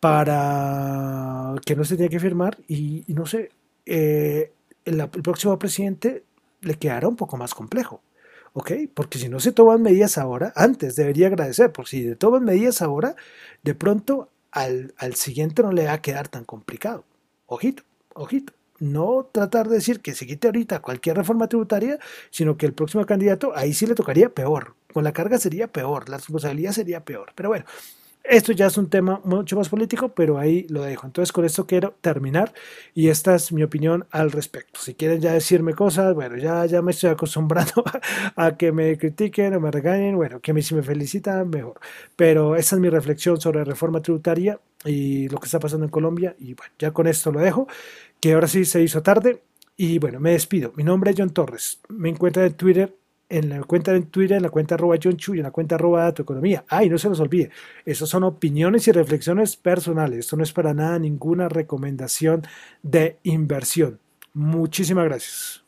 para 0.00 1.54
que 1.64 1.74
no 1.76 1.84
se 1.84 1.96
tenga 1.96 2.10
que 2.10 2.20
firmar 2.20 2.58
y, 2.68 3.04
no 3.08 3.26
sé, 3.26 3.50
eh, 3.86 4.52
el, 4.88 5.08
próximo 5.08 5.58
presidente 5.58 6.24
le 6.60 6.74
quedará 6.74 7.08
un 7.08 7.16
poco 7.16 7.36
más 7.36 7.54
complejo. 7.54 8.02
¿ok? 8.52 8.72
Porque 8.94 9.18
si 9.18 9.28
no 9.28 9.40
se 9.40 9.52
toman 9.52 9.82
medidas 9.82 10.18
ahora, 10.18 10.52
antes 10.56 10.96
debería 10.96 11.28
agradecer, 11.28 11.72
porque 11.72 11.90
si 11.90 12.04
se 12.04 12.16
toman 12.16 12.44
medidas 12.44 12.82
ahora, 12.82 13.14
de 13.62 13.74
pronto 13.74 14.30
al, 14.50 14.94
al, 14.96 15.14
siguiente 15.14 15.62
no 15.62 15.72
le 15.72 15.86
va 15.86 15.92
a 15.92 16.02
quedar 16.02 16.28
tan 16.28 16.44
complicado. 16.44 17.04
Ojito, 17.46 17.82
ojito. 18.14 18.52
No 18.80 19.28
tratar 19.32 19.68
de 19.68 19.76
decir 19.76 20.00
que 20.00 20.14
se 20.14 20.26
quite 20.26 20.46
ahorita 20.46 20.80
cualquier 20.80 21.16
reforma 21.16 21.48
tributaria, 21.48 21.98
sino 22.30 22.56
que 22.56 22.64
el 22.64 22.72
próximo 22.72 23.04
candidato 23.06 23.52
ahí 23.56 23.74
sí 23.74 23.86
le 23.86 23.94
tocaría 23.94 24.28
peor. 24.28 24.74
Con 24.92 25.02
la 25.04 25.12
carga 25.12 25.38
sería 25.38 25.66
peor, 25.66 26.08
la 26.08 26.16
responsabilidad 26.16 26.72
sería 26.72 27.04
peor. 27.04 27.32
Pero 27.34 27.48
bueno, 27.48 27.64
esto 28.24 28.52
ya 28.52 28.66
es 28.66 28.76
un 28.76 28.90
tema 28.90 29.20
mucho 29.24 29.56
más 29.56 29.68
político, 29.68 30.10
pero 30.10 30.38
ahí 30.38 30.66
lo 30.68 30.82
dejo. 30.82 31.06
Entonces 31.06 31.32
con 31.32 31.44
esto 31.44 31.66
quiero 31.66 31.94
terminar 32.00 32.52
y 32.94 33.08
esta 33.08 33.34
es 33.34 33.52
mi 33.52 33.62
opinión 33.62 34.06
al 34.10 34.30
respecto. 34.30 34.80
Si 34.80 34.94
quieren 34.94 35.20
ya 35.20 35.32
decirme 35.32 35.74
cosas, 35.74 36.14
bueno, 36.14 36.36
ya, 36.36 36.66
ya 36.66 36.82
me 36.82 36.92
estoy 36.92 37.10
acostumbrando 37.10 37.84
a, 38.36 38.56
que 38.56 38.70
me 38.72 38.98
critiquen 38.98 39.54
o 39.54 39.60
me 39.60 39.70
regañen, 39.70 40.16
bueno, 40.16 40.40
que 40.40 40.62
si 40.62 40.74
me 40.74 40.82
felicitan, 40.82 41.48
mejor. 41.48 41.80
Pero 42.16 42.54
esta 42.56 42.76
es 42.76 42.80
mi 42.80 42.90
reflexión 42.90 43.40
sobre 43.40 43.64
reforma 43.64 44.02
tributaria 44.02 44.60
y 44.84 45.28
lo 45.28 45.38
que 45.38 45.46
está 45.46 45.58
pasando 45.58 45.86
en 45.86 45.90
Colombia. 45.90 46.36
Y 46.38 46.54
bueno, 46.54 46.72
ya 46.78 46.90
con 46.90 47.06
esto 47.06 47.32
lo 47.32 47.40
dejo, 47.40 47.66
que 48.20 48.34
ahora 48.34 48.48
sí 48.48 48.64
se 48.64 48.82
hizo 48.82 49.02
tarde. 49.02 49.42
Y 49.76 49.98
bueno, 50.00 50.20
me 50.20 50.32
despido. 50.32 50.72
Mi 50.76 50.84
nombre 50.84 51.12
es 51.12 51.16
John 51.16 51.30
Torres. 51.30 51.80
Me 51.88 52.08
encuentran 52.08 52.46
en 52.46 52.54
Twitter 52.54 52.97
en 53.28 53.48
la 53.50 53.62
cuenta 53.62 53.94
en 53.94 54.06
Twitter, 54.06 54.36
en 54.36 54.42
la 54.42 54.50
cuenta 54.50 54.74
arroba 54.74 54.96
John 55.02 55.16
Chu 55.16 55.34
y 55.34 55.38
en 55.38 55.44
la 55.44 55.50
cuenta 55.50 55.74
arroba 55.74 56.12
tu 56.12 56.22
economía. 56.22 56.64
Ay, 56.68 56.88
no 56.88 56.98
se 56.98 57.08
nos 57.08 57.20
olvide, 57.20 57.50
esas 57.84 58.08
son 58.08 58.24
opiniones 58.24 58.88
y 58.88 58.92
reflexiones 58.92 59.56
personales. 59.56 60.20
Esto 60.20 60.36
no 60.36 60.42
es 60.42 60.52
para 60.52 60.74
nada 60.74 60.98
ninguna 60.98 61.48
recomendación 61.48 62.42
de 62.82 63.18
inversión. 63.22 64.00
Muchísimas 64.32 65.04
gracias. 65.04 65.67